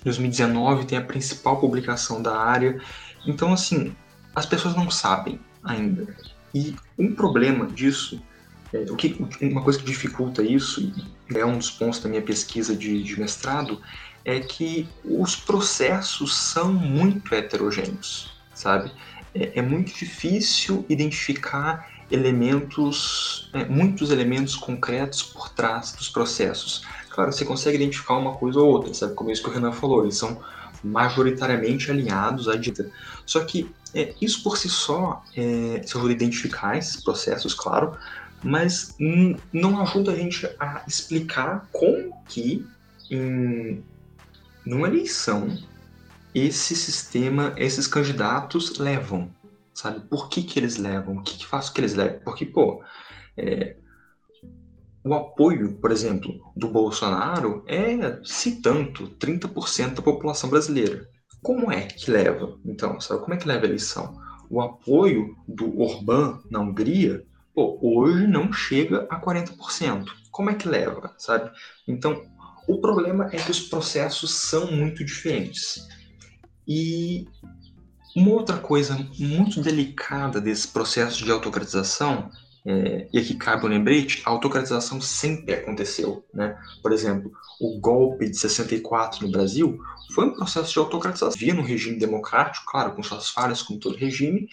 [0.00, 2.80] Em 2019 tem a principal publicação da área.
[3.26, 3.94] Então, assim,
[4.34, 6.16] as pessoas não sabem ainda.
[6.54, 8.22] E um problema disso
[8.72, 10.80] é, o que, uma coisa que dificulta isso,
[11.30, 13.80] e é um dos pontos da minha pesquisa de, de mestrado,
[14.24, 18.90] é que os processos são muito heterogêneos, sabe?
[19.34, 26.82] É, é muito difícil identificar elementos, é, muitos elementos concretos por trás dos processos.
[27.10, 29.14] Claro, você consegue identificar uma coisa ou outra, sabe?
[29.14, 30.40] Como isso que o Renan falou, eles são
[30.84, 32.90] majoritariamente alinhados à dita.
[33.24, 37.96] Só que é, isso por si só, é, se eu vou identificar esses processos, claro,
[38.42, 38.94] mas
[39.52, 42.66] não ajuda a gente a explicar como que
[43.10, 43.82] em
[44.64, 45.56] numa eleição
[46.34, 49.30] esse sistema, esses candidatos levam,
[49.74, 50.00] sabe?
[50.08, 51.16] Por que que eles levam?
[51.16, 52.20] O que que faz que eles levam?
[52.24, 52.82] Porque, pô,
[53.36, 53.76] é,
[55.04, 61.08] o apoio, por exemplo, do Bolsonaro é, se tanto, 30% da população brasileira.
[61.42, 63.20] Como é que leva, então, sabe?
[63.20, 64.16] Como é que leva a eleição?
[64.48, 70.06] O apoio do Orbán na Hungria pô, hoje não chega a 40%.
[70.30, 71.50] Como é que leva, sabe?
[71.86, 72.22] Então,
[72.68, 75.86] o problema é que os processos são muito diferentes.
[76.66, 77.26] E
[78.14, 82.30] uma outra coisa muito delicada desse processo de autocratização,
[82.64, 86.24] é, e aqui cabe um lembrete, a autocratização sempre aconteceu.
[86.32, 86.56] Né?
[86.82, 89.78] Por exemplo, o golpe de 64 no Brasil
[90.14, 91.38] foi um processo de autocratização.
[91.38, 94.48] Via no regime democrático, claro, com suas falhas, como todo regime,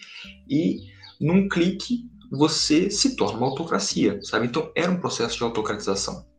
[0.48, 0.78] e
[1.20, 4.46] num clique você se torna uma autocracia, sabe?
[4.46, 6.29] Então era um processo de autocratização.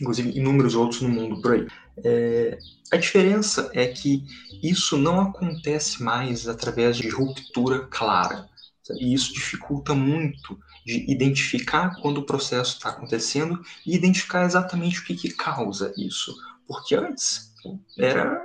[0.00, 1.66] Inclusive inúmeros outros no mundo por aí.
[2.04, 2.58] É,
[2.92, 4.22] a diferença é que
[4.62, 8.48] isso não acontece mais através de ruptura clara.
[8.82, 9.00] Sabe?
[9.00, 15.04] E isso dificulta muito de identificar quando o processo está acontecendo e identificar exatamente o
[15.04, 16.32] que, que causa isso.
[16.66, 17.52] Porque antes
[17.98, 18.40] era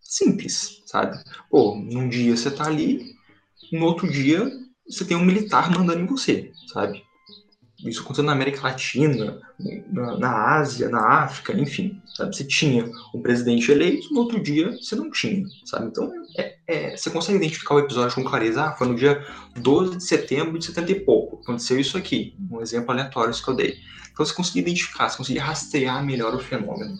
[0.00, 1.18] simples, sabe?
[1.50, 3.14] Pô, num dia você está ali,
[3.72, 4.50] no outro dia
[4.88, 7.02] você tem um militar mandando em você, sabe?
[7.84, 9.38] Isso aconteceu na América Latina,
[9.90, 12.00] na, na, Ásia, na África, enfim.
[12.06, 12.34] Sabe?
[12.34, 15.86] Você tinha um presidente eleito, no outro dia você não tinha, sabe?
[15.86, 18.64] Então, é, é, você consegue identificar o episódio com clareza.
[18.64, 19.24] Ah, foi no dia
[19.56, 21.40] 12 de setembro de 70 e pouco.
[21.42, 22.34] Aconteceu isso aqui.
[22.50, 23.76] Um exemplo aleatório que eu dei.
[24.12, 26.96] Então, você conseguia identificar, você conseguia rastrear melhor o fenômeno.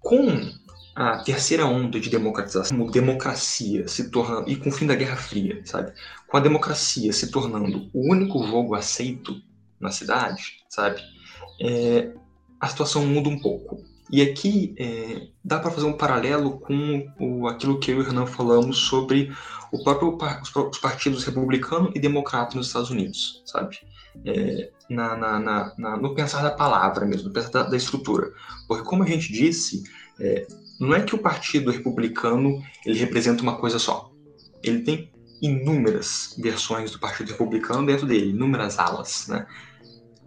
[0.00, 0.50] Com
[0.94, 5.60] a terceira onda de democratização, democracia se tornando, e com o fim da Guerra Fria,
[5.64, 5.92] sabe?
[6.34, 9.40] Com a democracia se tornando o único jogo aceito
[9.78, 11.00] na cidade, sabe?
[11.62, 12.12] É,
[12.58, 13.84] a situação muda um pouco.
[14.10, 18.02] E aqui é, dá para fazer um paralelo com o, aquilo que eu e o
[18.02, 19.32] Renan falamos sobre
[19.70, 20.18] o próprio,
[20.72, 23.78] os partidos republicano e democrata nos Estados Unidos, sabe?
[24.26, 28.32] É, na, na, na, no pensar da palavra mesmo, no pensar da, da estrutura.
[28.66, 29.84] Porque, como a gente disse,
[30.18, 30.48] é,
[30.80, 34.10] não é que o Partido Republicano ele representa uma coisa só.
[34.64, 35.13] Ele tem
[35.44, 39.46] inúmeras versões do Partido Republicano dentro dele, inúmeras alas, né?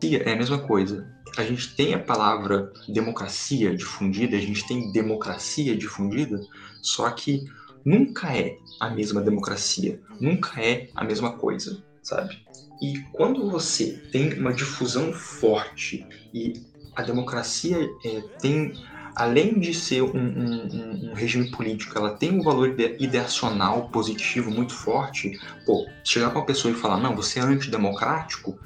[0.03, 1.11] É a mesma coisa.
[1.35, 6.39] A gente tem a palavra democracia difundida, a gente tem democracia difundida,
[6.83, 7.43] só que
[7.83, 12.37] nunca é a mesma democracia, nunca é a mesma coisa, sabe?
[12.79, 16.53] E quando você tem uma difusão forte e
[16.95, 18.71] a democracia é, tem
[19.17, 24.73] além de ser um, um, um, regime político, ela tem um valor ideacional positivo muito
[24.73, 28.59] forte, pô, chegar para uma pessoa e falar, não, você é antidemocrático,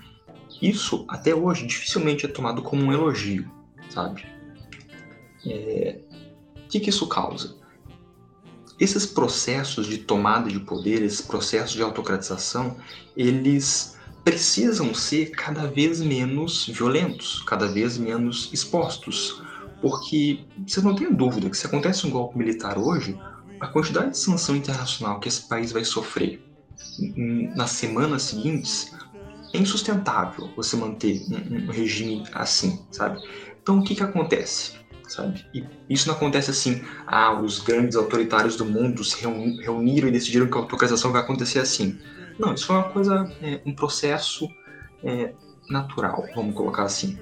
[0.62, 3.50] isso até hoje dificilmente é tomado como um elogio,
[3.90, 4.26] sabe?
[5.48, 6.00] É...
[6.66, 7.56] O que, que isso causa?
[8.78, 12.76] Esses processos de tomada de poder, esses processos de autocratização,
[13.16, 19.41] eles precisam ser cada vez menos violentos, cada vez menos expostos
[19.82, 23.20] porque você não tem dúvida que se acontece um golpe militar hoje,
[23.60, 26.44] a quantidade de sanção internacional que esse país vai sofrer
[27.56, 28.94] nas semanas seguintes
[29.54, 33.22] é insustentável você manter um, regime assim, sabe?
[33.62, 34.80] Então o que que acontece?
[35.08, 35.46] Sabe?
[35.54, 40.48] E isso não acontece assim, ah, os grandes autoritários do mundo se reuniram e decidiram
[40.48, 42.00] que a autocratização vai acontecer assim.
[42.40, 44.48] Não, isso foi uma coisa, é, um processo
[45.04, 45.34] é,
[45.70, 47.20] natural, vamos colocar assim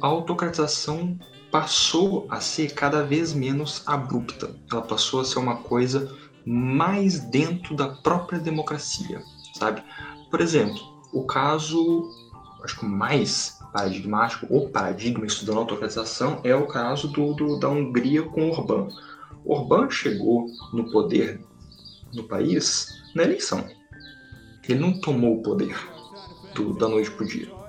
[0.00, 1.18] a autocratização
[1.50, 4.54] passou a ser cada vez menos abrupta.
[4.70, 6.10] Ela passou a ser uma coisa
[6.44, 9.22] mais dentro da própria democracia,
[9.54, 9.82] sabe?
[10.30, 10.80] Por exemplo,
[11.12, 12.08] o caso,
[12.64, 18.22] acho que mais paradigmático, ou paradigma estudando autocratização, é o caso do, do, da Hungria
[18.22, 18.88] com Orbán.
[19.44, 21.40] Orbán chegou no poder
[22.14, 23.66] no país na eleição.
[24.68, 25.76] Ele não tomou o poder
[26.54, 27.61] do, da noite para o dia.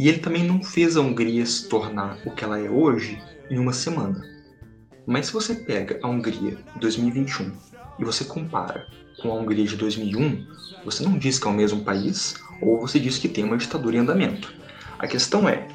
[0.00, 3.58] E ele também não fez a Hungria se tornar o que ela é hoje em
[3.58, 4.24] uma semana.
[5.06, 7.52] Mas se você pega a Hungria de 2021
[7.98, 8.86] e você compara
[9.20, 10.46] com a Hungria de 2001,
[10.86, 13.94] você não diz que é o mesmo país, ou você diz que tem uma ditadura
[13.94, 14.54] em andamento.
[14.98, 15.68] A questão é,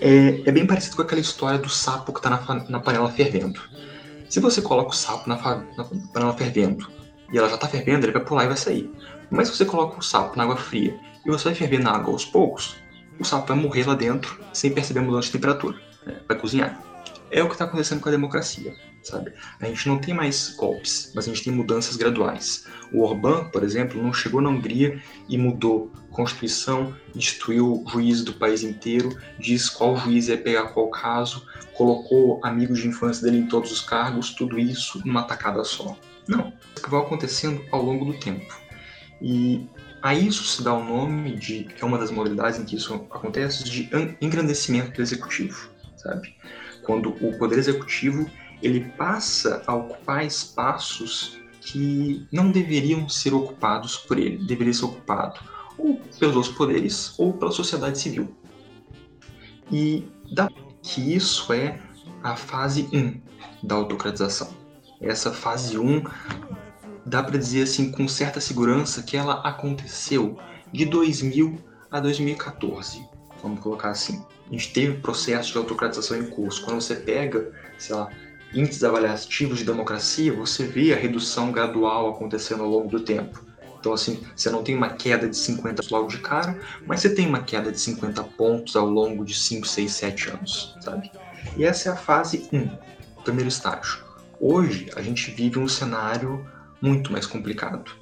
[0.00, 3.60] é, é bem parecido com aquela história do sapo que está na, na, panela fervendo.
[4.28, 5.34] Se você coloca o sapo na,
[5.76, 6.88] na panela fervendo
[7.32, 8.88] e ela já está fervendo, ele vai pular e vai sair.
[9.28, 10.96] Mas se você coloca o sapo na água fria
[11.26, 12.76] e você vai ferver na água aos poucos,
[13.20, 15.78] o sapo vai morrer lá dentro sem perceber a mudança de temperatura.
[16.06, 16.16] Né?
[16.26, 16.82] Vai cozinhar.
[17.30, 19.32] É o que está acontecendo com a democracia, sabe?
[19.60, 22.66] A gente não tem mais golpes, mas a gente tem mudanças graduais.
[22.92, 28.32] O Orbán, por exemplo, não chegou na Hungria e mudou a Constituição, instituiu juízes do
[28.32, 33.46] país inteiro, diz qual juiz ia pegar qual caso, colocou amigos de infância dele em
[33.46, 35.96] todos os cargos, tudo isso numa tacada só.
[36.26, 36.52] Não.
[36.74, 38.52] Isso que vai acontecendo ao longo do tempo.
[39.22, 39.68] E
[40.02, 42.94] a isso se dá o nome de, que é uma das modalidades em que isso
[43.10, 43.88] acontece, de
[44.20, 46.34] engrandecimento do executivo, sabe?
[46.82, 48.30] Quando o poder executivo
[48.62, 55.40] ele passa a ocupar espaços que não deveriam ser ocupados por ele, deveria ser ocupado
[55.78, 58.34] ou pelos poderes ou pela sociedade civil.
[59.70, 60.48] E dá
[60.82, 61.80] que isso é
[62.22, 63.20] a fase 1
[63.62, 64.52] da autocratização.
[65.00, 66.04] Essa fase 1
[67.10, 70.38] dá para dizer assim com certa segurança que ela aconteceu
[70.72, 71.58] de 2000
[71.90, 73.04] a 2014,
[73.42, 74.24] vamos colocar assim.
[74.48, 76.64] A gente teve processo de autocratização em curso.
[76.64, 78.08] Quando você pega, sei lá,
[78.54, 83.44] índices avaliativos de democracia, você vê a redução gradual acontecendo ao longo do tempo.
[83.78, 87.26] Então, assim, você não tem uma queda de 50 logo de cara, mas você tem
[87.26, 91.10] uma queda de 50 pontos ao longo de 5, 6, 7 anos, sabe?
[91.56, 92.66] E essa é a fase 1,
[93.16, 94.04] o primeiro estágio.
[94.38, 96.46] Hoje, a gente vive um cenário
[96.80, 97.92] muito mais complicado.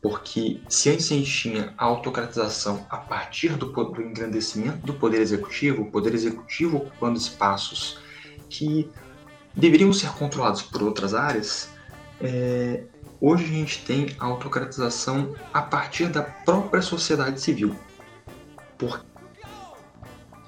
[0.00, 5.20] Porque se antes a gente tinha a autocratização a partir do, do engrandecimento do poder
[5.20, 7.98] executivo, o poder executivo ocupando espaços
[8.50, 8.90] que
[9.54, 11.70] deveriam ser controlados por outras áreas,
[12.20, 12.82] é,
[13.20, 17.76] hoje a gente tem a autocratização a partir da própria sociedade civil.
[18.76, 19.04] Por,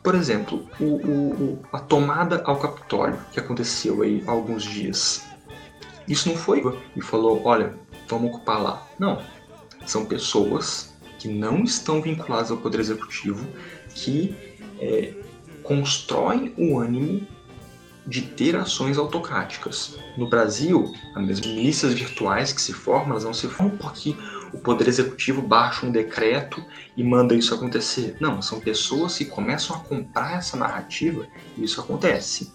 [0.02, 5.24] por exemplo, o, o, a tomada ao Capitólio, que aconteceu aí há alguns dias,
[6.08, 6.62] isso não foi
[6.94, 7.74] e falou, olha,
[8.08, 8.86] vamos ocupar lá.
[8.98, 9.22] Não.
[9.86, 13.46] São pessoas que não estão vinculadas ao poder executivo,
[13.94, 14.34] que
[14.78, 15.14] é,
[15.62, 17.26] constroem o ânimo
[18.06, 19.96] de ter ações autocráticas.
[20.16, 24.14] No Brasil, as milícias virtuais que se formam, elas não se formam porque
[24.52, 26.62] o poder executivo baixa um decreto
[26.96, 28.16] e manda isso acontecer.
[28.20, 31.26] Não, são pessoas que começam a comprar essa narrativa
[31.56, 32.52] e isso acontece.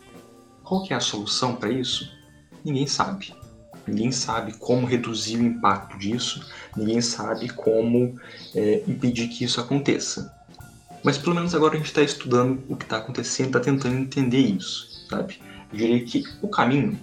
[0.64, 2.10] Qual que é a solução para isso?
[2.64, 3.34] Ninguém sabe.
[3.90, 6.46] Ninguém sabe como reduzir o impacto disso,
[6.78, 8.20] ninguém sabe como
[8.56, 10.34] é, impedir que isso aconteça.
[11.04, 14.40] Mas pelo menos agora a gente está estudando o que está acontecendo, está tentando entender
[14.40, 15.42] isso, sabe?
[15.72, 17.00] Eu diria que o caminho,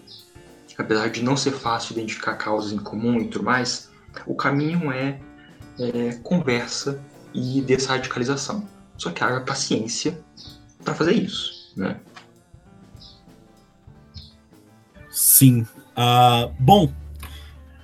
[0.78, 3.90] apesar de não ser fácil identificar causas em comum e tudo mais,
[4.26, 5.18] o caminho é,
[5.78, 7.00] é conversa
[7.34, 8.68] e desradicalização.
[8.96, 10.18] Só que haja paciência
[10.84, 11.98] para fazer isso, né?
[15.10, 15.66] Sim,
[15.96, 16.92] Uh, bom,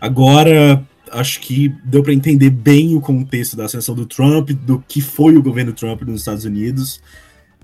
[0.01, 5.01] agora acho que deu para entender bem o contexto da ascensão do Trump, do que
[5.01, 7.01] foi o governo Trump nos Estados Unidos.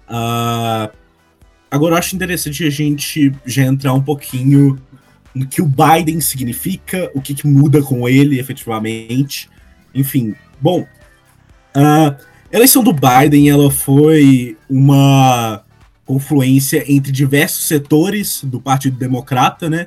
[0.08, 0.90] Uh,
[1.70, 4.78] agora acho interessante a gente já entrar um pouquinho
[5.34, 9.48] no que o Biden significa, o que, que muda com ele efetivamente.
[9.94, 10.86] Enfim, bom,
[11.74, 12.16] a
[12.50, 15.62] eleição do Biden ela foi uma
[16.04, 19.86] confluência entre diversos setores do Partido Democrata, né?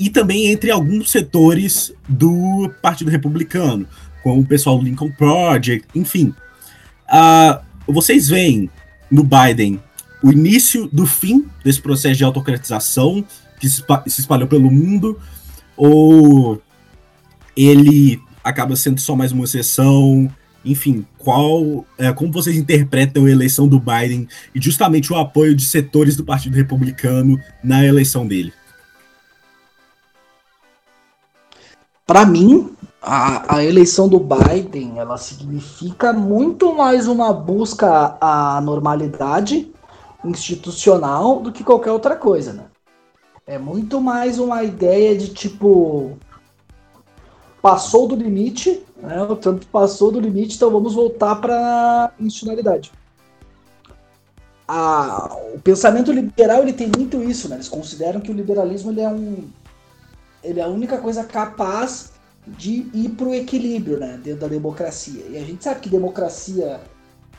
[0.00, 3.86] E também entre alguns setores do Partido Republicano,
[4.22, 6.34] como o pessoal do Lincoln Project, enfim.
[7.06, 8.70] Uh, vocês veem
[9.10, 9.78] no Biden
[10.22, 13.22] o início do fim desse processo de autocratização
[13.60, 15.20] que se espalhou pelo mundo,
[15.76, 16.62] ou
[17.54, 20.32] ele acaba sendo só mais uma exceção?
[20.64, 25.66] Enfim, qual, é, como vocês interpretam a eleição do Biden e justamente o apoio de
[25.66, 28.52] setores do Partido Republicano na eleição dele?
[32.10, 39.70] Para mim, a, a, eleição do Biden ela significa muito mais uma busca à normalidade
[40.24, 42.64] institucional do que qualquer outra coisa, né?
[43.46, 46.18] É muito mais uma ideia de tipo
[47.62, 49.22] passou do limite, né?
[49.22, 52.90] O Trump passou do limite, então vamos voltar para institucionalidade.
[54.66, 57.54] A, o pensamento liberal ele tem muito isso, né?
[57.54, 59.44] Eles consideram que o liberalismo ele é um
[60.42, 62.12] ele é a única coisa capaz
[62.46, 65.24] de ir para o equilíbrio né, dentro da democracia.
[65.30, 66.80] E a gente sabe que democracia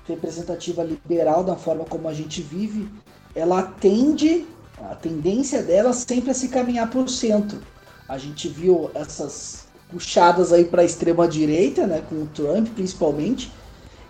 [0.08, 2.88] representativa liberal, da forma como a gente vive,
[3.36, 4.46] ela tende,
[4.80, 7.60] a tendência dela sempre a se caminhar para o centro.
[8.08, 13.52] A gente viu essas puxadas aí para a extrema direita, né, com o Trump principalmente,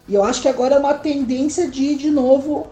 [0.08, 2.68] E eu acho que agora é uma tendência de ir de novo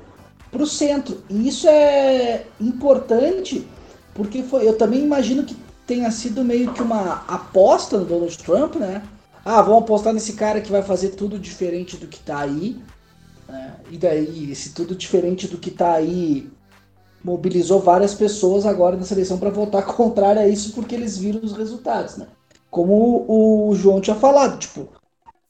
[0.51, 1.23] para o centro.
[1.29, 3.65] E isso é importante
[4.13, 5.55] porque foi, eu também imagino que
[5.89, 9.01] tenha sido meio que uma aposta no Donald Trump, né?
[9.43, 12.79] Ah, vamos apostar nesse cara que vai fazer tudo diferente do que tá aí.
[13.47, 13.75] Né?
[13.89, 16.47] E daí, esse tudo diferente do que tá aí
[17.23, 21.53] mobilizou várias pessoas agora nessa eleição para votar contrário a isso porque eles viram os
[21.53, 22.27] resultados, né?
[22.69, 24.89] Como o João tinha falado, tipo,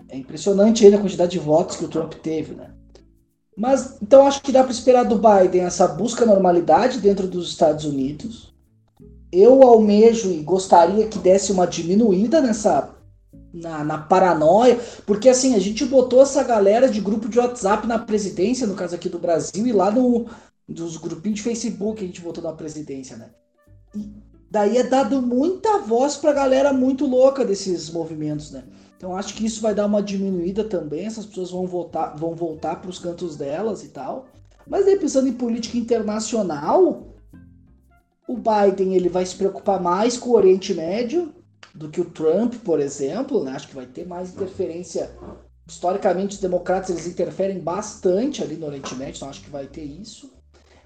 [0.07, 2.71] é impressionante aí a quantidade de votos que o Trump teve, né?
[3.57, 7.83] Mas então acho que dá para esperar do Biden essa busca normalidade dentro dos Estados
[7.83, 8.57] Unidos.
[9.31, 12.95] Eu almejo e gostaria que desse uma diminuída nessa
[13.53, 17.97] na, na, paranoia, porque assim, a gente botou essa galera de grupo de WhatsApp na
[17.97, 20.27] presidência, no caso aqui do Brasil, e lá no,
[20.67, 23.29] dos grupinhos de Facebook a gente votou na presidência, né?
[23.95, 24.11] E
[24.49, 28.63] daí é dado muita voz pra galera muito louca desses movimentos, né?
[28.97, 32.75] Então acho que isso vai dar uma diminuída também, essas pessoas vão voltar, vão voltar
[32.81, 34.27] para os cantos delas e tal.
[34.67, 37.08] Mas aí pensando em política internacional,
[38.29, 41.33] o Biden ele vai se preocupar mais com o Oriente Médio
[41.73, 43.53] do que o Trump, por exemplo, né?
[43.53, 45.09] Acho que vai ter mais interferência.
[45.67, 49.81] Historicamente, os democratas eles interferem bastante ali no Oriente Médio, então acho que vai ter
[49.81, 50.31] isso.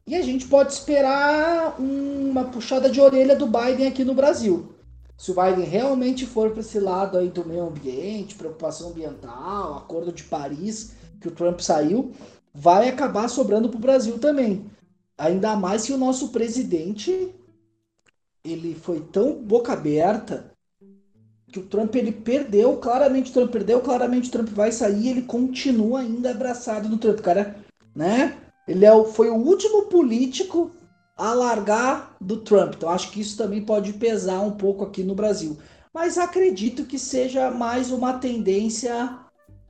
[0.08, 4.76] E a gente pode esperar uma puxada de orelha do Biden aqui no Brasil.
[5.18, 10.14] Se o Biden realmente for para esse lado aí do meio ambiente, preocupação ambiental, Acordo
[10.14, 12.14] de Paris, que o Trump saiu,
[12.54, 14.72] vai acabar sobrando para o Brasil também.
[15.18, 17.34] Ainda mais que o nosso presidente
[18.44, 20.52] ele foi tão boca aberta
[21.48, 25.22] que o Trump ele perdeu, claramente o Trump perdeu, claramente o Trump vai sair, ele
[25.22, 27.56] continua ainda abraçado no Trump, cara,
[27.96, 28.36] né?
[28.68, 30.72] Ele é o, foi o último político
[31.16, 32.74] a largar do Trump.
[32.76, 35.58] Então acho que isso também pode pesar um pouco aqui no Brasil.
[35.94, 39.20] Mas acredito que seja mais uma tendência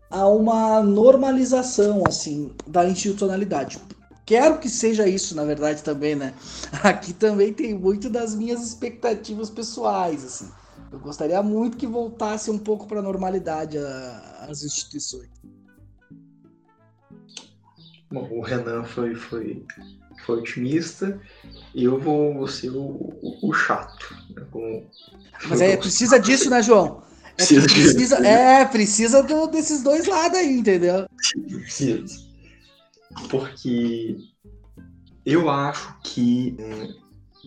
[0.10, 3.78] a uma normalização assim da institucionalidade.
[4.26, 6.34] Quero que seja isso, na verdade, também, né?
[6.84, 10.50] Aqui também tem muito das minhas expectativas pessoais, assim.
[10.92, 13.78] Eu gostaria muito que voltasse um pouco para a normalidade
[14.48, 15.30] as instituições.
[18.12, 19.66] Bom, o Renan foi, foi,
[20.24, 21.20] foi otimista
[21.74, 24.16] e eu vou, vou ser o, o, o chato.
[24.36, 24.46] Né?
[24.52, 24.86] Com,
[25.48, 27.02] Mas é, precisa disso, né, João?
[27.32, 31.08] É, precisa, precisa, é, precisa do, desses dois lados aí, entendeu?
[31.48, 32.33] Precisa.
[33.30, 34.18] Porque
[35.26, 36.88] eu acho que é,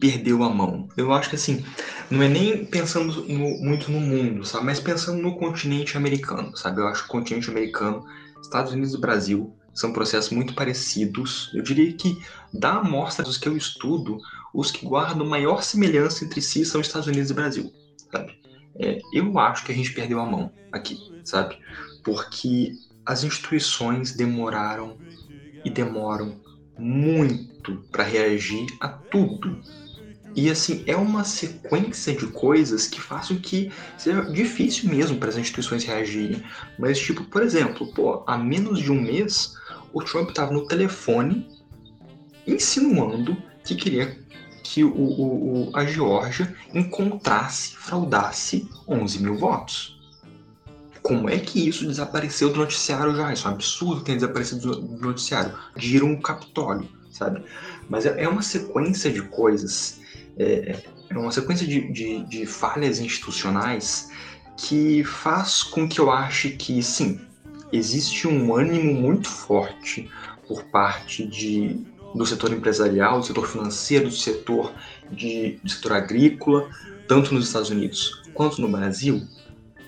[0.00, 0.88] perdeu a mão.
[0.96, 1.64] Eu acho que assim,
[2.10, 4.66] não é nem pensando no, muito no mundo, sabe?
[4.66, 6.80] Mas pensando no continente americano, sabe?
[6.80, 8.04] Eu acho que o continente americano,
[8.40, 11.50] Estados Unidos e Brasil, são processos muito parecidos.
[11.54, 12.18] Eu diria que,
[12.52, 14.18] da amostra dos que eu estudo,
[14.54, 17.72] os que guardam maior semelhança entre si são Estados Unidos e Brasil,
[18.10, 18.32] sabe?
[18.78, 21.58] É, eu acho que a gente perdeu a mão aqui, sabe?
[22.02, 22.72] Porque
[23.04, 24.98] as instituições demoraram
[25.66, 26.40] e demoram
[26.78, 29.60] muito para reagir a tudo.
[30.32, 35.36] E assim, é uma sequência de coisas que façam que seja difícil mesmo para as
[35.36, 36.40] instituições reagirem.
[36.78, 39.54] Mas, tipo, por exemplo, pô, há menos de um mês,
[39.92, 41.48] o Trump estava no telefone
[42.46, 44.16] insinuando que queria
[44.62, 49.95] que o, o, o, a Geórgia encontrasse, fraudasse 11 mil votos.
[51.06, 53.32] Como é que isso desapareceu do noticiário já?
[53.32, 55.56] Isso é um absurdo ter desaparecido do noticiário.
[55.76, 57.44] Giram o Capitólio, sabe?
[57.88, 60.00] Mas é, é uma sequência de coisas,
[60.36, 64.10] é, é uma sequência de, de, de falhas institucionais
[64.56, 67.20] que faz com que eu ache que, sim,
[67.72, 70.10] existe um ânimo muito forte
[70.48, 71.86] por parte de,
[72.16, 74.72] do setor empresarial, do setor financeiro, do setor,
[75.12, 76.68] de, do setor agrícola,
[77.06, 79.22] tanto nos Estados Unidos quanto no Brasil,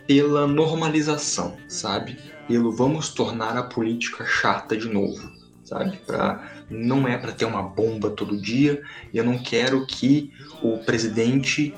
[0.09, 2.19] pela normalização, sabe?
[2.49, 5.31] Pelo vamos tornar a política chata de novo,
[5.63, 5.99] sabe?
[5.99, 8.83] Pra, não é para ter uma bomba todo dia,
[9.13, 10.33] e eu não quero que
[10.63, 11.75] o presidente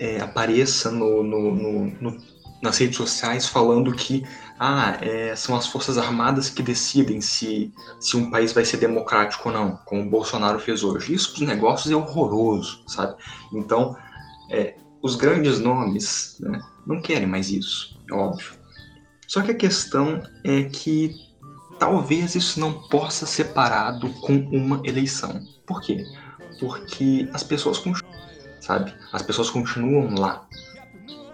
[0.00, 2.22] é, apareça no, no, no, no,
[2.62, 4.24] nas redes sociais falando que
[4.58, 7.70] ah, é, são as Forças Armadas que decidem se,
[8.00, 11.12] se um país vai ser democrático ou não, como o Bolsonaro fez hoje.
[11.12, 13.14] Isso dos negócios é horroroso, sabe?
[13.52, 13.94] Então,
[14.50, 14.74] é,
[15.04, 18.54] os grandes nomes né, não querem mais isso, óbvio.
[19.28, 21.14] Só que a questão é que
[21.78, 25.46] talvez isso não possa ser parado com uma eleição.
[25.66, 26.06] Por quê?
[26.58, 28.14] Porque as pessoas continuam,
[28.62, 28.94] sabe?
[29.12, 30.48] As pessoas continuam lá.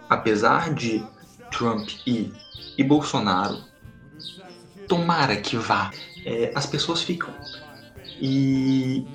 [0.08, 1.04] Apesar de
[1.52, 2.32] Trump ir
[2.76, 3.62] e Bolsonaro,
[4.88, 5.92] tomara que vá,
[6.26, 7.32] é, as pessoas ficam.
[8.20, 9.06] E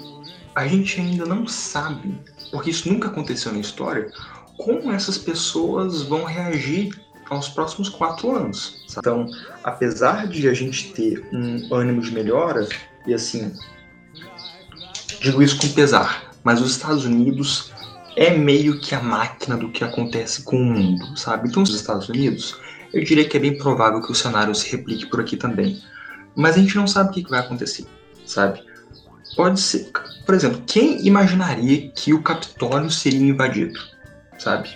[0.55, 2.17] a gente ainda não sabe,
[2.51, 4.09] porque isso nunca aconteceu na história,
[4.57, 6.93] como essas pessoas vão reagir
[7.29, 8.83] aos próximos quatro anos.
[8.89, 9.27] Então,
[9.63, 12.67] apesar de a gente ter um ânimo de melhora,
[13.05, 13.51] e assim,
[15.19, 17.71] digo isso com pesar, mas os Estados Unidos
[18.15, 21.49] é meio que a máquina do que acontece com o mundo, sabe?
[21.49, 22.55] Então, os Estados Unidos,
[22.93, 25.81] eu diria que é bem provável que o cenário se replique por aqui também.
[26.35, 27.85] Mas a gente não sabe o que vai acontecer,
[28.25, 28.63] sabe?
[29.35, 29.91] Pode ser,
[30.25, 33.77] por exemplo, quem imaginaria que o Capitólio seria invadido,
[34.37, 34.69] sabe?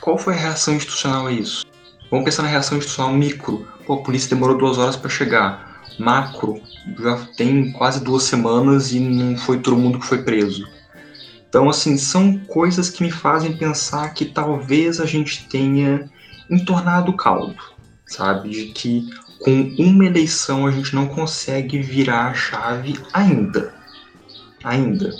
[0.00, 1.64] Qual foi a reação institucional a isso?
[2.10, 3.66] Vamos pensar na reação institucional micro.
[3.86, 5.82] Pô, a polícia demorou duas horas para chegar.
[5.98, 6.60] Macro,
[6.98, 10.66] já tem quase duas semanas e não foi todo mundo que foi preso.
[11.48, 16.10] Então, assim, são coisas que me fazem pensar que talvez a gente tenha
[16.50, 17.62] entornado o caldo,
[18.06, 18.50] sabe?
[18.50, 19.08] De que
[19.40, 23.72] com uma eleição a gente não consegue virar a chave ainda.
[24.64, 25.14] Ainda.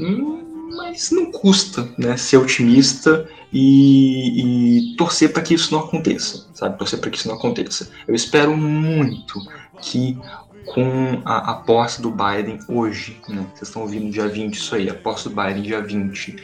[0.00, 0.41] Hum,
[0.76, 2.16] mas não custa, né?
[2.16, 6.78] Ser otimista e, e torcer para que isso não aconteça, sabe?
[6.78, 7.90] Torcer para que isso não aconteça.
[8.06, 9.40] Eu espero muito
[9.80, 10.18] que
[10.64, 13.46] com a, a posse do Biden hoje, né?
[13.54, 16.36] Vocês estão ouvindo dia 20 isso aí, a posse do Biden dia 20,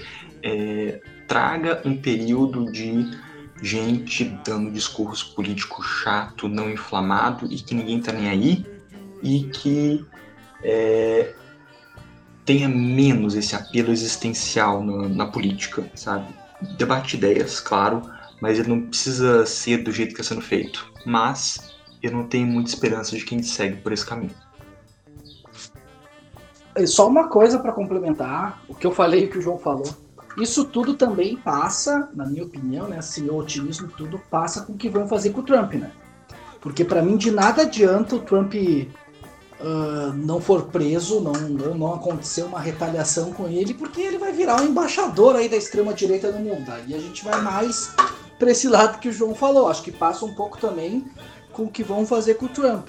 [0.43, 3.11] é, traga um período de
[3.63, 8.67] gente dando discurso político chato, não inflamado e que ninguém tá nem aí
[9.23, 10.05] e que
[10.63, 11.35] é,
[12.49, 16.35] tenha menos esse apelo existencial na, na política, sabe?
[16.79, 18.01] debate ideias, claro,
[18.41, 20.91] mas ele não precisa ser do jeito que está sendo feito.
[21.05, 24.35] Mas eu não tenho muita esperança de quem segue por esse caminho.
[26.87, 29.95] Só uma coisa para complementar o que eu falei e o que o João falou.
[30.39, 34.77] Isso tudo também passa, na minha opinião, né, assim, o otimismo tudo passa com o
[34.77, 35.91] que vão fazer com o Trump, né?
[36.63, 38.55] Porque para mim de nada adianta o Trump
[39.61, 44.61] uh, não for preso, não, não acontecer uma retaliação com ele, porque ele vai virar
[44.61, 46.71] um embaixador aí da extrema direita no mundo.
[46.71, 47.93] Aí a gente vai mais
[48.39, 49.69] para esse lado que o João falou.
[49.69, 51.05] Acho que passa um pouco também
[51.53, 52.89] com o que vão fazer com o Trump.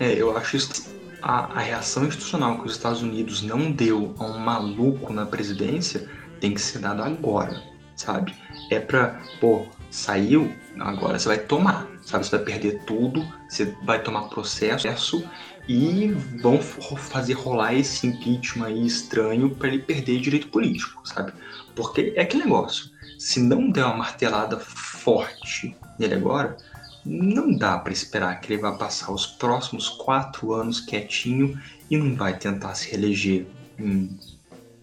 [0.00, 0.86] É, eu acho isso,
[1.22, 6.08] a, a reação institucional que os Estados Unidos não deu a um maluco na presidência
[6.40, 7.62] tem que ser dado agora,
[7.96, 8.34] sabe?
[8.70, 12.24] É pra, pô, saiu, agora você vai tomar sabe?
[12.24, 15.24] Você vai perder tudo, você vai tomar processo
[15.68, 16.08] e
[16.40, 21.32] vão fazer rolar esse impeachment aí estranho para ele perder direito político, sabe?
[21.74, 26.56] Porque é aquele negócio, se não der uma martelada forte nele agora,
[27.04, 31.58] não dá para esperar que ele vá passar os próximos quatro anos quietinho
[31.90, 33.46] e não vai tentar se reeleger
[33.78, 34.18] em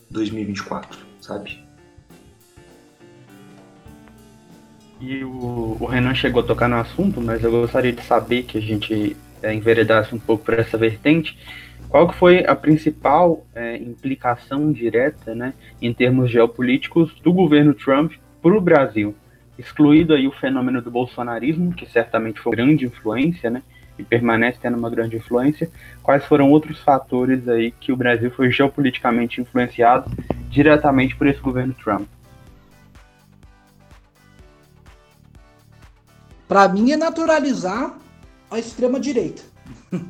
[0.09, 1.60] 2024, sabe?
[5.01, 8.59] E o, o, Renan chegou a tocar no assunto, mas eu gostaria de saber que
[8.59, 11.35] a gente é, enveredasse um pouco por essa vertente.
[11.89, 18.13] Qual que foi a principal é, implicação direta, né, em termos geopolíticos, do governo Trump
[18.43, 19.15] para o Brasil?
[19.57, 23.63] Excluído aí o fenômeno do bolsonarismo, que certamente foi grande influência, né,
[23.97, 25.69] e permanece tendo uma grande influência,
[26.03, 30.11] quais foram outros fatores aí que o Brasil foi geopoliticamente influenciado
[30.49, 32.07] diretamente por esse governo Trump?
[36.51, 37.97] Para mim é naturalizar
[38.49, 39.41] a extrema direita.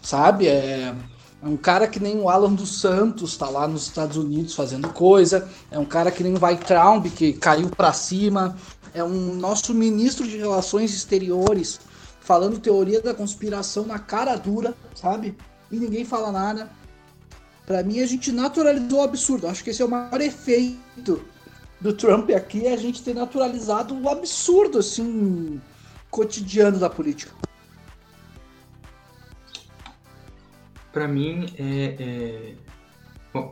[0.00, 0.46] Sabe?
[0.48, 0.94] É,
[1.42, 4.88] é, um cara que nem o Alan dos Santos tá lá nos Estados Unidos fazendo
[4.88, 8.56] coisa, é um cara que nem o Weitraub que caiu para cima,
[8.94, 11.78] é um nosso ministro de Relações Exteriores
[12.20, 15.36] falando teoria da conspiração na cara dura, sabe?
[15.70, 16.70] E ninguém fala nada.
[17.66, 19.46] Para mim a gente naturalizou o absurdo.
[19.46, 21.22] Acho que esse é o maior efeito
[21.78, 25.60] do Trump aqui, é a gente ter naturalizado o absurdo assim
[26.12, 27.34] cotidiano da política?
[30.92, 32.54] Para mim, é, é...
[33.32, 33.50] Bom,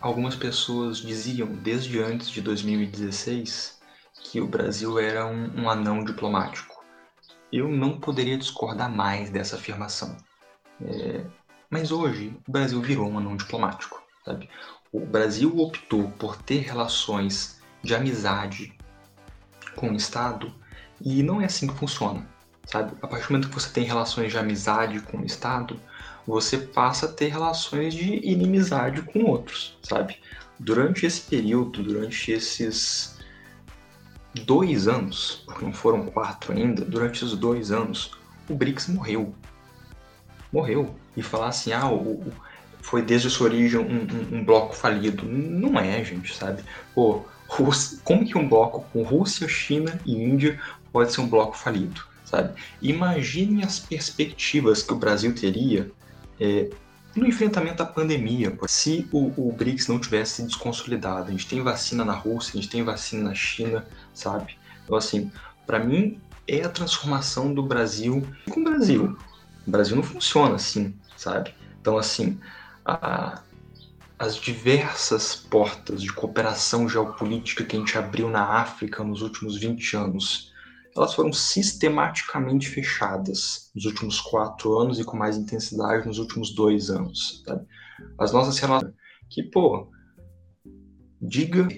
[0.00, 3.78] algumas pessoas diziam desde antes de 2016
[4.14, 6.82] que o Brasil era um, um anão diplomático.
[7.52, 10.16] Eu não poderia discordar mais dessa afirmação.
[10.80, 11.26] É...
[11.68, 14.02] Mas hoje, o Brasil virou um anão diplomático.
[14.24, 14.48] Sabe?
[14.90, 18.74] O Brasil optou por ter relações de amizade
[19.74, 20.52] com o Estado
[21.00, 22.26] e não é assim que funciona,
[22.66, 22.92] sabe?
[23.02, 25.78] A partir do momento que você tem relações de amizade com o Estado,
[26.26, 30.16] você passa a ter relações de inimizade com outros, sabe?
[30.58, 33.18] Durante esse período, durante esses
[34.34, 38.12] dois anos, porque não foram quatro ainda, durante esses dois anos,
[38.48, 39.34] o BRICS morreu.
[40.52, 40.94] Morreu.
[41.16, 42.24] E falar assim, ah, o,
[42.80, 45.24] foi desde sua origem um, um, um bloco falido.
[45.24, 46.62] Não é, gente, sabe?
[46.94, 50.60] Pô, Como que um bloco com Rússia, China e Índia
[50.92, 52.54] pode ser um bloco falido, sabe?
[52.80, 55.90] Imagine as perspectivas que o Brasil teria
[56.40, 56.70] é,
[57.14, 58.56] no enfrentamento à pandemia.
[58.66, 62.70] Se o, o BRICS não tivesse desconsolidado, a gente tem vacina na Rússia, a gente
[62.70, 64.56] tem vacina na China, sabe?
[64.84, 65.30] Então, assim,
[65.66, 69.16] para mim é a transformação do Brasil com o Brasil.
[69.66, 71.54] O Brasil não funciona assim, sabe?
[71.80, 72.38] Então, assim,
[72.84, 73.40] a,
[74.24, 79.96] as diversas portas de cooperação geopolítica que a gente abriu na África nos últimos 20
[79.96, 80.50] anos,
[80.96, 86.88] elas foram sistematicamente fechadas nos últimos quatro anos e com mais intensidade nos últimos dois
[86.88, 87.42] anos.
[87.46, 87.66] Sabe?
[88.18, 88.94] As nossas relações,
[89.28, 89.90] que, pô,
[91.20, 91.68] diga,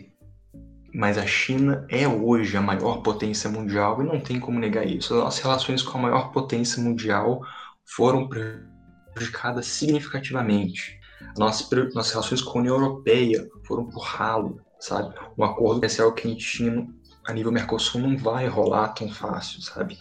[0.94, 5.14] mas a China é hoje a maior potência mundial e não tem como negar isso.
[5.14, 7.40] As nossas relações com a maior potência mundial
[7.84, 11.00] foram prejudicadas significativamente.
[11.36, 15.14] Nossas, nossas relações com a União Europeia foram por ralo, sabe?
[15.36, 16.86] Um acordo comercial que a gente tinha
[17.26, 19.98] a nível Mercosul não vai rolar tão fácil, sabe?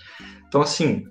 [0.47, 1.07] Então, assim,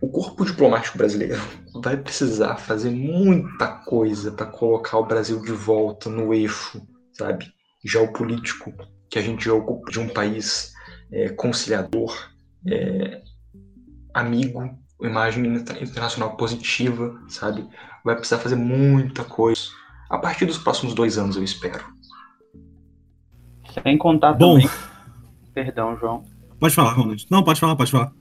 [0.00, 1.40] o corpo diplomático brasileiro
[1.82, 7.46] vai precisar fazer muita coisa para colocar o Brasil de volta no eixo, sabe?
[7.84, 8.72] Geopolítico
[9.08, 10.72] que a gente ocupa de um país
[11.12, 12.12] é, conciliador,
[12.68, 13.22] é,
[14.12, 15.46] amigo, imagem
[15.80, 17.68] internacional positiva, sabe?
[18.06, 19.62] Vai precisar fazer muita coisa.
[20.08, 21.84] A partir dos próximos dois anos, eu espero.
[23.82, 24.70] Sem contar Bom, também.
[25.52, 26.22] Perdão, João.
[26.60, 27.26] Pode falar, Ronald.
[27.28, 28.12] Não, pode falar, pode falar.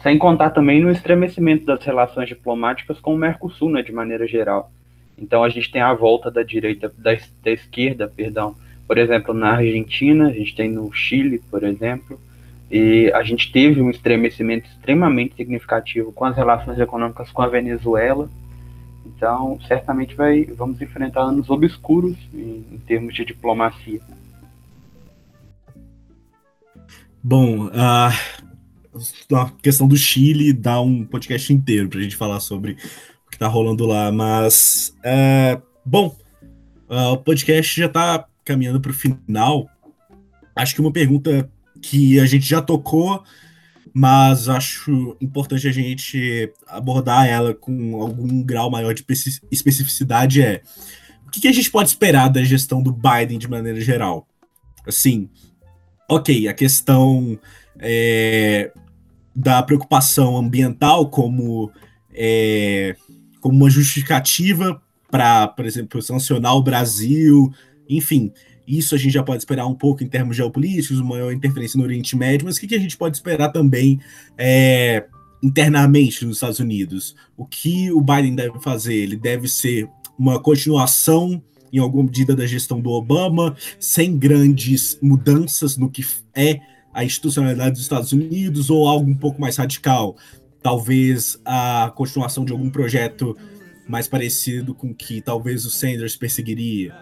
[0.00, 4.70] Sem contar também no estremecimento das relações diplomáticas com o Mercosul, né, de maneira geral.
[5.18, 8.54] Então a gente tem a volta da direita, da, da esquerda, perdão.
[8.86, 12.16] Por exemplo, na Argentina, a gente tem no Chile, por exemplo,
[12.70, 18.30] e a gente teve um estremecimento extremamente significativo com as relações econômicas com a Venezuela.
[19.16, 24.00] Então, certamente vai, vamos enfrentar anos obscuros em, em termos de diplomacia.
[27.22, 28.12] Bom, a,
[29.62, 32.72] questão do Chile dá um podcast inteiro para a gente falar sobre
[33.26, 36.14] o que está rolando lá, mas é, bom,
[36.88, 39.68] o podcast já está caminhando para o final.
[40.54, 41.50] Acho que uma pergunta
[41.80, 43.22] que a gente já tocou,
[43.96, 49.04] mas acho importante a gente abordar ela com algum grau maior de
[49.52, 50.62] especificidade é
[51.24, 54.26] o que, a gente pode esperar da gestão do Biden de maneira geral?
[54.86, 55.28] Assim,
[56.08, 57.38] ok, a questão
[57.78, 58.72] é,
[59.34, 61.72] da preocupação ambiental como,
[62.12, 62.94] é,
[63.40, 64.80] como uma justificativa
[65.10, 67.52] para, por exemplo, sancionar o Brasil,
[67.88, 68.32] enfim,
[68.66, 72.16] isso a gente já pode esperar um pouco em termos geopolíticos, maior interferência no Oriente
[72.16, 74.00] Médio, mas o que, que a gente pode esperar também
[74.38, 75.04] é,
[75.42, 77.14] internamente nos Estados Unidos?
[77.36, 78.94] O que o Biden deve fazer?
[78.94, 79.88] Ele deve ser
[80.18, 81.42] uma continuação
[81.72, 86.60] em alguma medida da gestão do Obama, sem grandes mudanças no que é
[86.92, 90.16] a institucionalidade dos Estados Unidos, ou algo um pouco mais radical,
[90.62, 93.36] talvez a continuação de algum projeto
[93.88, 96.94] mais parecido com o que talvez o Sanders perseguiria,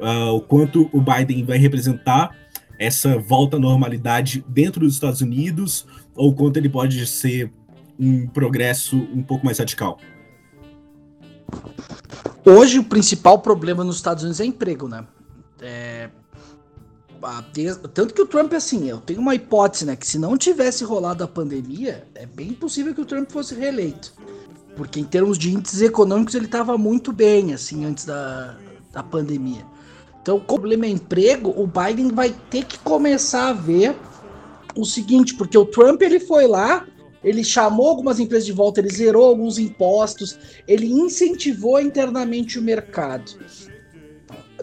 [0.00, 2.36] uh, o quanto o Biden vai representar
[2.78, 7.52] essa volta à normalidade dentro dos Estados Unidos, ou quanto ele pode ser
[7.98, 9.98] um progresso um pouco mais radical.
[12.44, 15.06] Hoje o principal problema nos Estados Unidos é emprego, né?
[15.60, 16.08] É,
[17.92, 19.94] tanto que o Trump, assim, eu tenho uma hipótese, né?
[19.94, 24.14] Que se não tivesse rolado a pandemia, é bem possível que o Trump fosse reeleito.
[24.74, 28.56] Porque em termos de índices econômicos ele estava muito bem, assim, antes da,
[28.90, 29.66] da pandemia.
[30.22, 33.96] Então, o problema é emprego, o Biden vai ter que começar a ver
[34.76, 36.86] o seguinte, porque o Trump ele foi lá,
[37.22, 43.32] ele chamou algumas empresas de volta, ele zerou alguns impostos, ele incentivou internamente o mercado.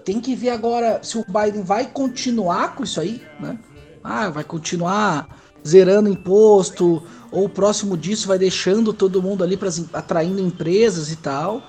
[0.03, 3.59] Tem que ver agora se o Biden vai continuar com isso aí, né?
[4.03, 5.27] Ah, vai continuar
[5.67, 11.61] zerando imposto, ou próximo disso vai deixando todo mundo ali para atraindo empresas e tal.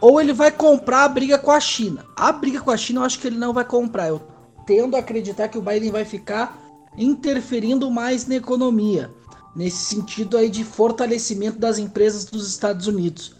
[0.00, 2.04] Ou ele vai comprar a briga com a China.
[2.16, 4.08] A briga com a China eu acho que ele não vai comprar.
[4.08, 4.20] Eu
[4.66, 6.58] tendo a acreditar que o Biden vai ficar
[6.98, 9.10] interferindo mais na economia
[9.54, 13.34] nesse sentido aí de fortalecimento das empresas dos Estados Unidos.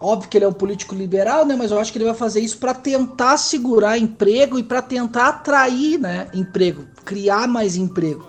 [0.00, 1.56] Óbvio que ele é um político liberal, né?
[1.56, 5.28] Mas eu acho que ele vai fazer isso para tentar segurar emprego e para tentar
[5.28, 8.24] atrair, né, emprego, criar mais emprego.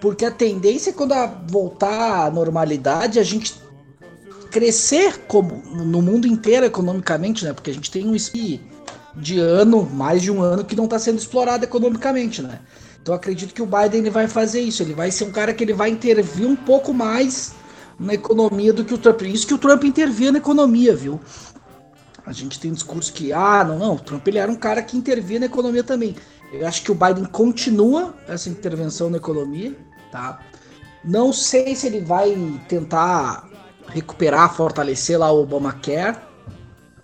[0.00, 1.14] Porque a tendência é quando
[1.48, 3.54] voltar à normalidade, a gente
[4.52, 7.52] crescer como no mundo inteiro economicamente, né?
[7.52, 8.14] Porque a gente tem um
[9.16, 12.60] de ano, mais de um ano que não está sendo explorado economicamente, né?
[13.00, 14.82] Então acredito que o Biden ele vai fazer isso.
[14.82, 17.54] Ele vai ser um cara que ele vai intervir um pouco mais
[17.98, 19.22] na economia do que o Trump.
[19.22, 21.18] Isso que o Trump intervia na economia, viu?
[22.24, 24.82] A gente tem um discurso que, ah, não, não, o Trump ele era um cara
[24.82, 26.14] que intervia na economia também.
[26.52, 29.74] Eu acho que o Biden continua essa intervenção na economia,
[30.12, 30.38] tá?
[31.04, 32.36] Não sei se ele vai
[32.68, 33.48] tentar
[33.92, 36.16] recuperar, fortalecer lá o Obamacare.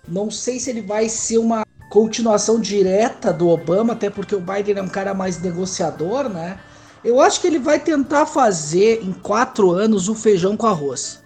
[0.07, 4.77] Não sei se ele vai ser uma continuação direta do Obama, até porque o Biden
[4.77, 6.59] é um cara mais negociador, né?
[7.03, 11.23] Eu acho que ele vai tentar fazer em quatro anos o feijão com arroz.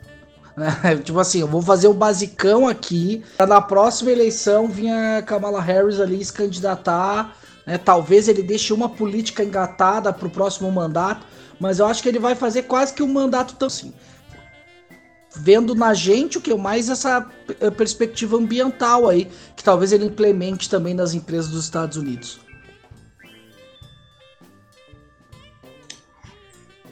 [0.84, 5.61] É, tipo assim, eu vou fazer o basicão aqui, pra na próxima eleição vinha Kamala
[5.61, 7.36] Harris ali se candidatar.
[7.66, 7.78] Né?
[7.78, 11.26] Talvez ele deixe uma política engatada pro próximo mandato,
[11.59, 13.93] mas eu acho que ele vai fazer quase que um mandato tão assim.
[15.36, 17.28] Vendo na gente o que mais essa
[17.60, 22.40] eh, perspectiva ambiental aí, que talvez ele implemente também nas empresas dos Estados Unidos.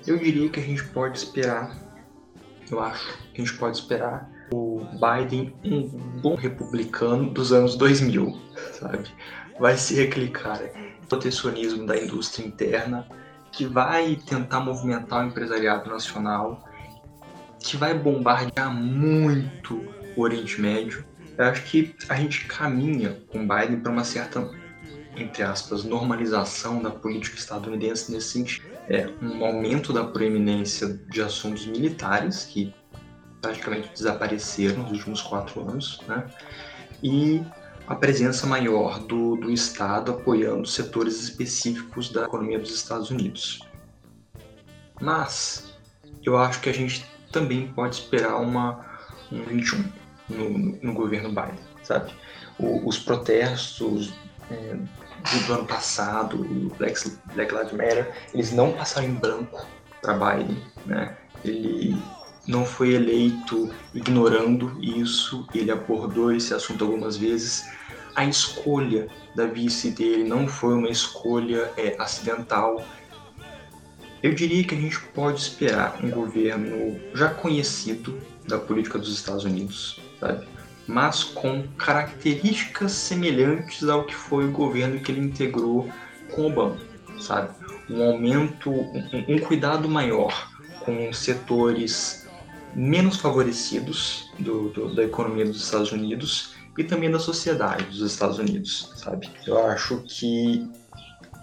[0.05, 1.77] Eu diria que a gente pode esperar,
[2.69, 5.87] eu acho que a gente pode esperar o Biden um
[6.19, 8.35] bom republicano dos anos 2000,
[8.79, 9.09] sabe?
[9.59, 10.73] Vai ser aquele cara
[11.07, 13.07] protecionismo da indústria interna
[13.51, 16.63] que vai tentar movimentar o empresariado nacional,
[17.61, 19.85] que vai bombardear muito
[20.15, 21.05] o Oriente Médio.
[21.37, 24.49] Eu acho que a gente caminha com Biden para uma certa,
[25.15, 31.65] entre aspas, normalização da política estadunidense nesse sentido é, um aumento da proeminência de assuntos
[31.65, 32.73] militares, que
[33.41, 36.25] praticamente desapareceram nos últimos quatro anos, né?
[37.01, 37.41] e
[37.87, 43.65] a presença maior do, do Estado apoiando setores específicos da economia dos Estados Unidos.
[44.99, 45.73] Mas
[46.23, 48.85] eu acho que a gente também pode esperar uma,
[49.31, 49.83] um 21
[50.29, 50.49] no,
[50.81, 52.11] no governo Biden, sabe?
[52.59, 54.13] O, os protestos
[54.49, 54.77] é,
[55.47, 56.99] do ano passado, o Black,
[57.33, 59.65] Black Lives Matter, eles não passaram em branco
[60.01, 61.15] para Biden, né?
[61.43, 61.97] Ele
[62.47, 67.69] não foi eleito ignorando isso, ele abordou esse assunto algumas vezes.
[68.15, 72.83] A escolha da vice dele não foi uma escolha é, acidental.
[74.21, 78.17] Eu diria que a gente pode esperar um governo já conhecido
[78.47, 80.45] da política dos Estados Unidos, sabe?
[80.87, 85.89] mas com características semelhantes ao que foi o governo que ele integrou
[86.31, 86.77] com Obama,
[87.19, 87.49] sabe?
[87.89, 90.49] Um aumento, um, um cuidado maior
[90.79, 92.27] com setores
[92.75, 98.39] menos favorecidos do, do, da economia dos Estados Unidos e também da sociedade dos Estados
[98.39, 99.29] Unidos, sabe?
[99.45, 100.69] Eu acho que,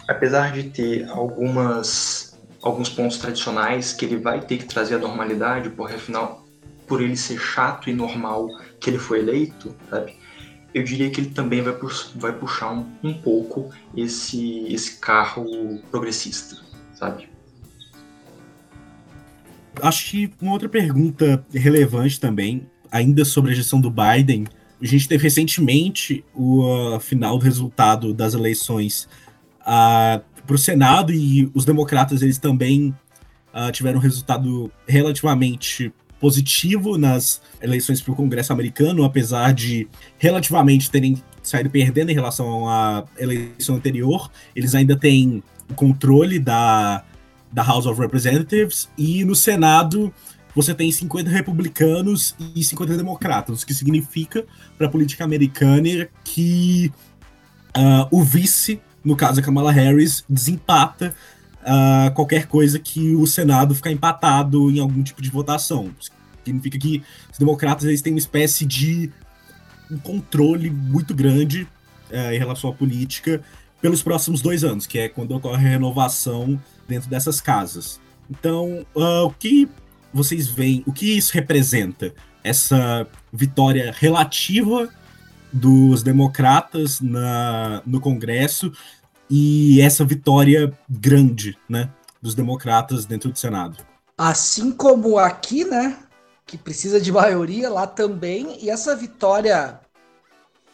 [0.09, 2.28] apesar de ter algumas
[2.63, 6.45] alguns pontos tradicionais que ele vai ter que trazer a normalidade, porque afinal,
[6.87, 8.49] por ele ser chato e normal
[8.81, 10.17] que ele foi eleito, sabe?
[10.75, 11.75] Eu diria que ele também vai,
[12.17, 15.47] vai puxar um, um pouco esse, esse carro
[15.91, 16.57] progressista,
[16.95, 17.29] sabe?
[19.81, 24.47] Acho que uma outra pergunta relevante também, ainda sobre a gestão do Biden,
[24.81, 26.63] a gente teve recentemente o
[26.97, 29.09] uh, final do resultado das eleições
[29.63, 32.97] uh, para o Senado e os democratas eles também
[33.53, 39.87] uh, tiveram um resultado relativamente positivo nas eleições para o Congresso americano, apesar de
[40.17, 45.43] relativamente terem saído perdendo em relação à eleição anterior, eles ainda têm
[45.77, 47.05] controle da,
[47.53, 50.13] da House of Representatives e no Senado
[50.55, 54.47] você tem 50 republicanos e 50 democratas, o que significa
[54.79, 56.91] para a política americana que
[57.77, 61.15] uh, o vice, no caso a Kamala Harris, desempata
[61.63, 65.91] uh, qualquer coisa que o Senado ficar empatado em algum tipo de votação.
[66.45, 67.03] Significa que
[67.33, 69.11] os democratas eles têm uma espécie de
[69.91, 71.67] um controle muito grande
[72.11, 73.41] uh, em relação à política
[73.81, 77.99] pelos próximos dois anos, que é quando ocorre a renovação dentro dessas casas.
[78.29, 79.67] Então, uh, o que
[80.13, 82.13] vocês veem, o que isso representa?
[82.45, 84.91] Essa vitória relativa
[85.53, 88.73] dos democratas na, no Congresso
[89.31, 93.79] e essa vitória grande, né, dos democratas dentro do Senado.
[94.17, 95.97] Assim como aqui, né,
[96.47, 99.81] que precisa de maioria lá também, e essa vitória,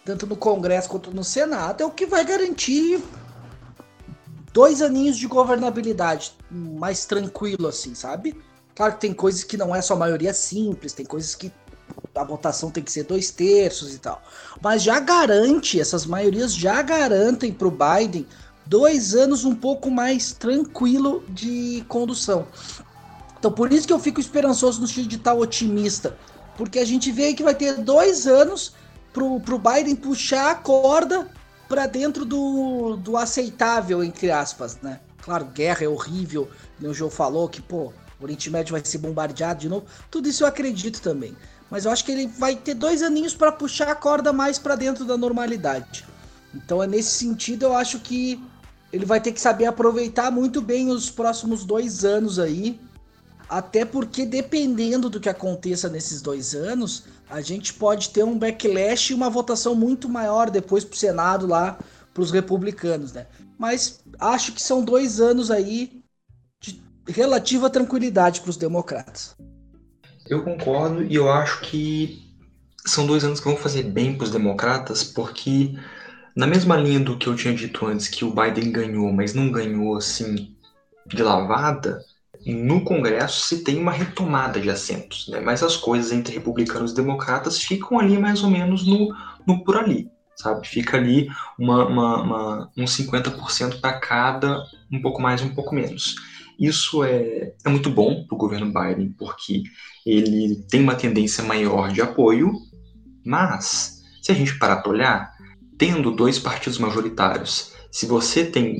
[0.04, 3.02] tanto no Congresso quanto no Senado, é o que vai garantir
[4.52, 8.36] dois aninhos de governabilidade mais tranquilo, assim, sabe?
[8.74, 11.52] Claro que tem coisas que não é só maioria simples, tem coisas que
[12.14, 14.22] a votação tem que ser dois terços e tal.
[14.62, 18.26] Mas já garante, essas maiorias já garantem para o Biden
[18.66, 22.46] dois anos um pouco mais tranquilo de condução.
[23.38, 26.16] Então por isso que eu fico esperançoso no sentido de estar otimista.
[26.56, 28.74] Porque a gente vê que vai ter dois anos
[29.12, 31.28] pro, pro Biden puxar a corda
[31.68, 35.00] para dentro do, do aceitável, entre aspas, né?
[35.22, 36.48] Claro, guerra é horrível,
[36.82, 39.86] o João falou que, pô, o Oriente Médio vai ser bombardeado de novo.
[40.10, 41.34] Tudo isso eu acredito também.
[41.74, 44.76] Mas eu acho que ele vai ter dois aninhos para puxar a corda mais para
[44.76, 46.04] dentro da normalidade.
[46.54, 48.40] Então é nesse sentido eu acho que
[48.92, 52.78] ele vai ter que saber aproveitar muito bem os próximos dois anos aí.
[53.48, 59.10] até porque dependendo do que aconteça nesses dois anos, a gente pode ter um backlash
[59.10, 61.76] e uma votação muito maior depois para o Senado lá
[62.12, 63.26] para os republicanos, né?
[63.58, 66.04] Mas acho que são dois anos aí
[66.60, 69.34] de relativa tranquilidade para os democratas.
[70.28, 72.24] Eu concordo e eu acho que
[72.86, 75.74] são dois anos que vão fazer bem para os democratas, porque
[76.36, 79.50] na mesma linha do que eu tinha dito antes, que o Biden ganhou, mas não
[79.50, 80.54] ganhou assim
[81.06, 82.00] de lavada,
[82.46, 85.40] no Congresso se tem uma retomada de assentos, né?
[85.40, 89.14] mas as coisas entre republicanos e democratas ficam ali mais ou menos no,
[89.46, 90.66] no por ali, sabe?
[90.66, 94.62] Fica ali uma, uma, uma, um 50% para cada,
[94.92, 96.16] um pouco mais, um pouco menos.
[96.58, 99.62] Isso é, é muito bom para o governo Biden, porque
[100.06, 102.52] ele tem uma tendência maior de apoio,
[103.24, 105.32] mas se a gente parar para olhar,
[105.76, 108.78] tendo dois partidos majoritários, se você tem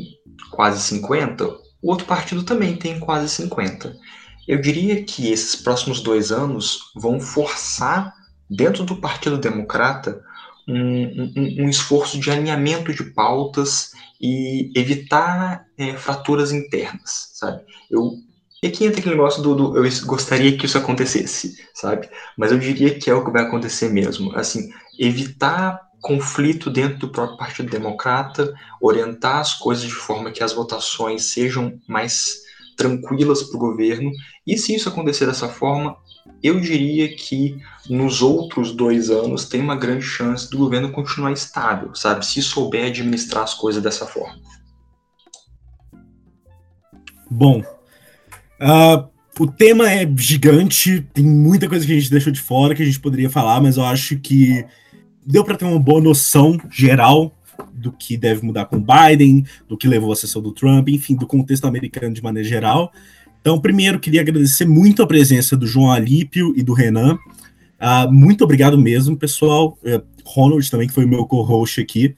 [0.50, 1.46] quase 50,
[1.82, 3.94] o outro partido também tem quase 50.
[4.46, 8.12] Eu diria que esses próximos dois anos vão forçar,
[8.48, 10.22] dentro do Partido Democrata,
[10.68, 17.62] um, um, um esforço de alinhamento de pautas e evitar é, fraturas internas, sabe?
[17.90, 18.12] Eu,
[18.62, 22.08] e aqui entra aquele negócio do, do, eu gostaria que isso acontecesse, sabe?
[22.36, 24.34] Mas eu diria que é o que vai acontecer mesmo.
[24.36, 30.52] Assim, evitar conflito dentro do próprio Partido Democrata, orientar as coisas de forma que as
[30.52, 32.44] votações sejam mais
[32.76, 34.10] tranquilas para o governo.
[34.46, 35.96] E se isso acontecer dessa forma,
[36.42, 37.58] eu diria que
[37.88, 42.24] nos outros dois anos tem uma grande chance do governo continuar estável, sabe?
[42.24, 44.38] Se souber administrar as coisas dessa forma.
[47.30, 47.60] Bom,
[48.60, 49.08] uh,
[49.38, 52.86] o tema é gigante, tem muita coisa que a gente deixou de fora que a
[52.86, 54.64] gente poderia falar, mas eu acho que
[55.26, 57.34] deu para ter uma boa noção geral
[57.72, 61.26] do que deve mudar com Biden, do que levou à sessão do Trump, enfim, do
[61.26, 62.92] contexto americano de maneira geral.
[63.44, 67.18] Então, primeiro, queria agradecer muito a presença do João Alípio e do Renan.
[67.78, 69.76] Uh, muito obrigado mesmo, pessoal.
[69.82, 72.16] Uh, Ronald também, que foi o meu co-host aqui.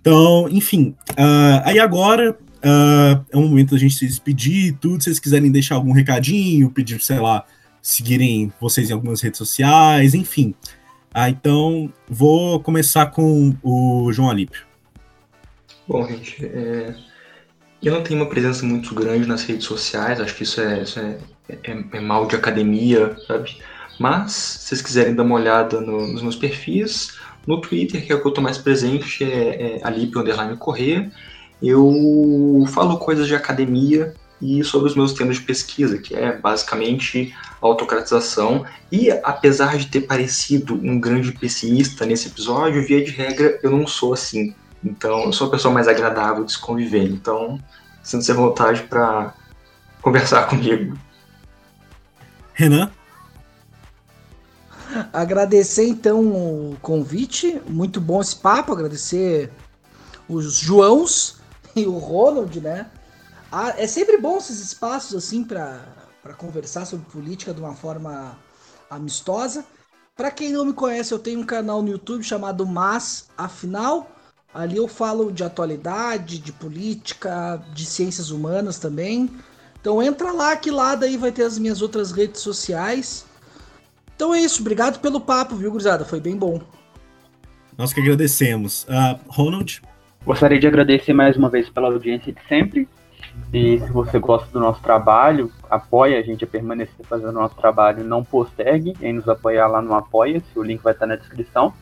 [0.00, 5.00] Então, enfim, uh, aí agora uh, é o momento da gente se despedir tudo.
[5.00, 7.44] Se vocês quiserem deixar algum recadinho, pedir, sei lá,
[7.80, 10.52] seguirem vocês em algumas redes sociais, enfim.
[11.14, 14.66] Ah, então, vou começar com o João Alípio.
[15.86, 16.96] Bom, gente, é...
[17.82, 20.98] eu não tenho uma presença muito grande nas redes sociais, acho que isso é, isso
[20.98, 21.18] é,
[21.48, 23.56] é, é mal de academia, sabe?
[23.98, 27.16] Mas, se vocês quiserem dar uma olhada no, nos meus perfis,
[27.46, 31.10] no Twitter, que é o que eu estou mais presente, é, é Alípio Underline Corrêa,
[31.62, 37.34] eu falo coisas de academia e sobre os meus temas de pesquisa, que é basicamente
[37.60, 38.64] autocratização.
[38.90, 43.86] E apesar de ter parecido um grande pessimista nesse episódio, via de regra eu não
[43.86, 44.54] sou assim.
[44.84, 47.04] Então eu sou a pessoa mais agradável de se conviver.
[47.04, 47.58] Então
[48.02, 49.34] sinto-se à vontade para
[50.00, 50.98] conversar comigo.
[52.54, 52.90] Renan?
[55.12, 59.52] Agradecer então o convite, muito bom esse papo, agradecer
[60.28, 61.36] os Joãos
[61.76, 62.90] e o Ronald, né?
[63.52, 65.80] Ah, é sempre bom esses espaços assim para
[66.36, 68.36] conversar sobre política de uma forma
[68.90, 69.64] amistosa.
[70.16, 74.10] Para quem não me conhece, eu tenho um canal no YouTube chamado Mas Afinal.
[74.52, 79.30] Ali eu falo de atualidade, de política, de ciências humanas também.
[79.80, 83.26] Então entra lá que lá daí vai ter as minhas outras redes sociais.
[84.16, 86.04] Então é isso, obrigado pelo papo, viu, gurizada?
[86.04, 86.60] Foi bem bom.
[87.76, 88.84] Nós que agradecemos.
[88.84, 89.80] Uh, Ronald?
[90.24, 92.88] Gostaria de agradecer mais uma vez pela audiência de sempre.
[93.52, 97.54] E se você gosta do nosso trabalho, apoia a gente a permanecer fazendo o nosso
[97.54, 101.72] trabalho, não postergue em nos apoiar lá no Apoia-se, o link vai estar na descrição.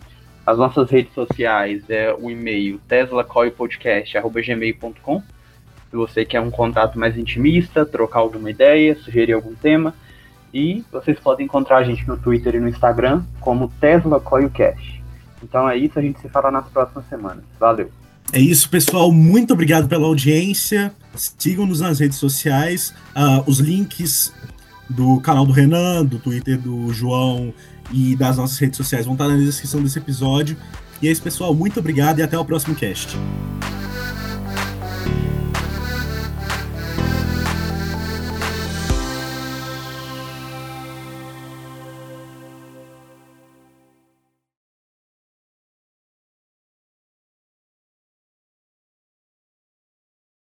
[0.47, 5.23] As nossas redes sociais é o e-mail teslacoilpodcast.gmail.com
[5.91, 9.93] Se você quer um contato mais intimista, trocar alguma ideia, sugerir algum tema.
[10.55, 15.03] E vocês podem encontrar a gente no Twitter e no Instagram como Tesla Coilcast.
[15.43, 17.43] Então é isso, a gente se fala nas próximas semanas.
[17.59, 17.91] Valeu!
[18.33, 19.13] É isso, pessoal.
[19.13, 20.93] Muito obrigado pela audiência.
[21.15, 22.93] Sigam-nos nas redes sociais.
[23.17, 24.33] Uh, os links
[24.89, 27.53] do canal do Renan, do Twitter do João
[27.93, 30.57] e das nossas redes sociais vão estar na descrição desse episódio.
[31.01, 31.55] E é isso, pessoal.
[31.55, 33.17] Muito obrigado e até o próximo cast.